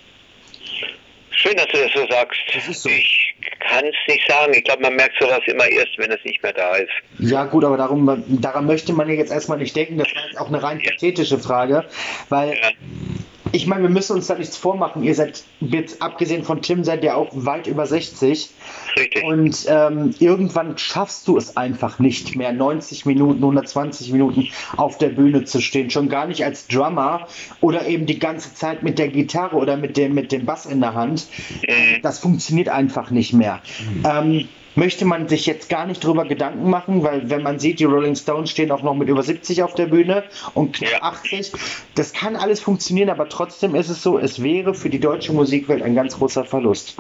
[1.31, 2.39] Schön, dass du das so sagst.
[2.53, 2.89] Das so.
[2.91, 4.53] Ich kann es nicht sagen.
[4.55, 6.91] Ich glaube, man merkt sowas immer erst, wenn es nicht mehr da ist.
[7.18, 9.97] Ja, gut, aber darum, daran möchte man ja jetzt erstmal nicht denken.
[9.97, 11.87] Das war jetzt auch eine rein pathetische Frage,
[12.29, 12.68] weil ja
[13.53, 15.03] ich meine, wir müssen uns da nichts vormachen.
[15.03, 18.51] Ihr seid, jetzt abgesehen von Tim, seid ihr auch weit über 60.
[18.99, 19.24] Richtig.
[19.24, 25.11] Und ähm, irgendwann schaffst du es einfach nicht mehr, 90 Minuten, 120 Minuten auf der
[25.11, 25.90] Bühne zu stehen.
[25.90, 27.28] Schon gar nicht als Drummer
[27.61, 30.80] oder eben die ganze Zeit mit der Gitarre oder mit dem, mit dem Bass in
[30.80, 31.26] der Hand.
[31.62, 32.03] Mhm.
[32.03, 33.61] Das funktioniert einfach nicht mehr.
[33.80, 34.03] Mhm.
[34.05, 37.85] Ähm, möchte man sich jetzt gar nicht drüber Gedanken machen, weil wenn man sieht, die
[37.85, 40.24] Rolling Stones stehen auch noch mit über 70 auf der Bühne
[40.55, 41.03] und knapp ja.
[41.03, 41.53] 80.
[41.95, 45.83] Das kann alles funktionieren, aber trotzdem ist es so, es wäre für die deutsche Musikwelt
[45.83, 46.97] ein ganz großer Verlust.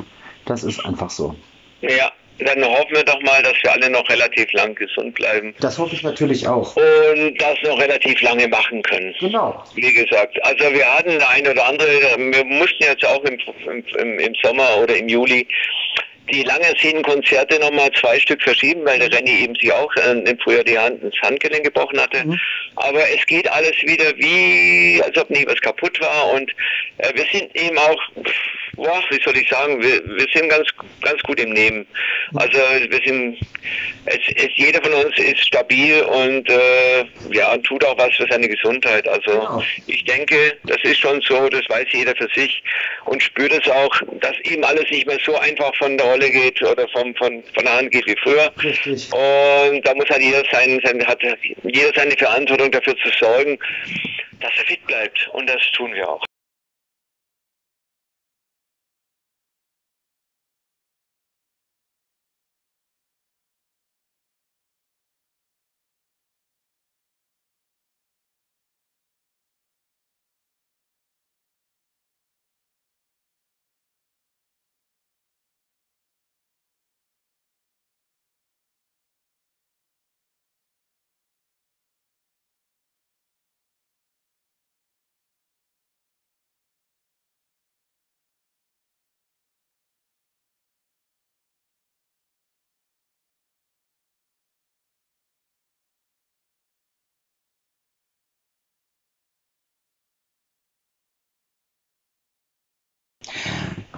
[0.46, 1.34] Das ist einfach so.
[1.82, 5.54] Ja, dann hoffen wir doch mal, dass wir alle noch relativ lang gesund bleiben.
[5.60, 6.76] Das hoffe ich natürlich auch.
[6.76, 9.14] Und das noch relativ lange machen können.
[9.20, 9.62] Genau.
[9.74, 13.38] Wie gesagt, also wir hatten ein oder andere, wir mussten jetzt auch im,
[13.98, 15.46] im, im Sommer oder im Juli
[16.30, 20.38] die langersehnten Konzerte nochmal zwei Stück verschieben, weil der Renny eben sich auch äh, im
[20.40, 22.24] Frühjahr die Hand, das Handgelenk gebrochen hatte.
[22.26, 22.38] Mhm.
[22.76, 26.50] Aber es geht alles wieder wie, als ob nie was kaputt war und
[26.98, 28.00] äh, wir sind eben auch,
[28.76, 30.68] boah, wie soll ich sagen, wir, wir sind ganz,
[31.02, 31.86] ganz gut im Nehmen.
[32.34, 33.38] Also wir sind,
[34.04, 38.48] es, es, jeder von uns ist stabil und äh, ja, tut auch was für seine
[38.48, 39.08] Gesundheit.
[39.08, 39.62] Also genau.
[39.86, 42.62] ich denke, das ist schon so, das weiß jeder für sich
[43.06, 46.62] und spürt es auch, dass eben alles nicht mehr so einfach von der Rolle geht
[46.62, 48.52] oder vom, von, von der Hand geht wie früher.
[48.62, 49.08] Richtig.
[49.12, 51.20] Und da muss halt jeder, sein, sein, hat
[51.64, 53.58] jeder seine Verantwortung dafür zu sorgen,
[54.40, 55.28] dass er fit bleibt.
[55.32, 56.25] Und das tun wir auch.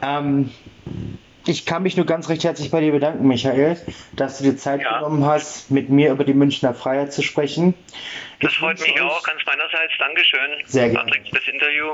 [0.03, 0.51] Ähm,
[1.47, 3.79] ich kann mich nur ganz recht herzlich bei dir bedanken, Michael,
[4.15, 4.99] dass du dir Zeit ja.
[4.99, 7.75] genommen hast, mit mir über die Münchner Freiheit zu sprechen.
[8.41, 9.93] Das freut mich auch, ganz meinerseits.
[9.99, 10.51] Dankeschön.
[10.65, 11.11] Sehr gerne.
[11.11, 11.93] Patrick, das Interview.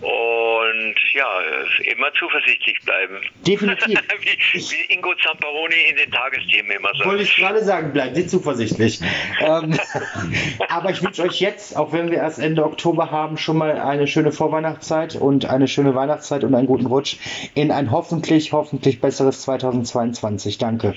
[0.00, 1.40] Und ja,
[1.92, 3.20] immer zuversichtlich bleiben.
[3.46, 4.00] Definitiv.
[4.20, 7.06] wie, wie, Ingo Zamparoni in den Tagesthemen immer sagt.
[7.06, 9.00] Wollte ich gerade sagen, bleibt Sie zuversichtlich.
[9.40, 9.78] ähm,
[10.68, 14.06] aber ich wünsche euch jetzt, auch wenn wir erst Ende Oktober haben, schon mal eine
[14.06, 17.16] schöne Vorweihnachtszeit und eine schöne Weihnachtszeit und einen guten Rutsch
[17.54, 20.58] in ein hoffentlich, hoffentlich besseres 2022.
[20.58, 20.94] Danke.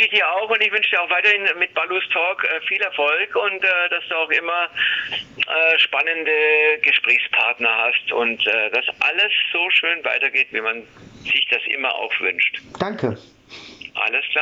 [0.00, 2.80] Wünsche ich dir auch und ich wünsche dir auch weiterhin mit Ballus Talk äh, viel
[2.80, 4.70] Erfolg und äh, dass du auch immer
[5.46, 6.32] äh, spannende
[6.80, 10.84] Gesprächspartner hast und dass alles so schön weitergeht, wie man
[11.24, 12.62] sich das immer auch wünscht.
[12.78, 13.08] Danke.
[13.94, 14.38] Alles klar.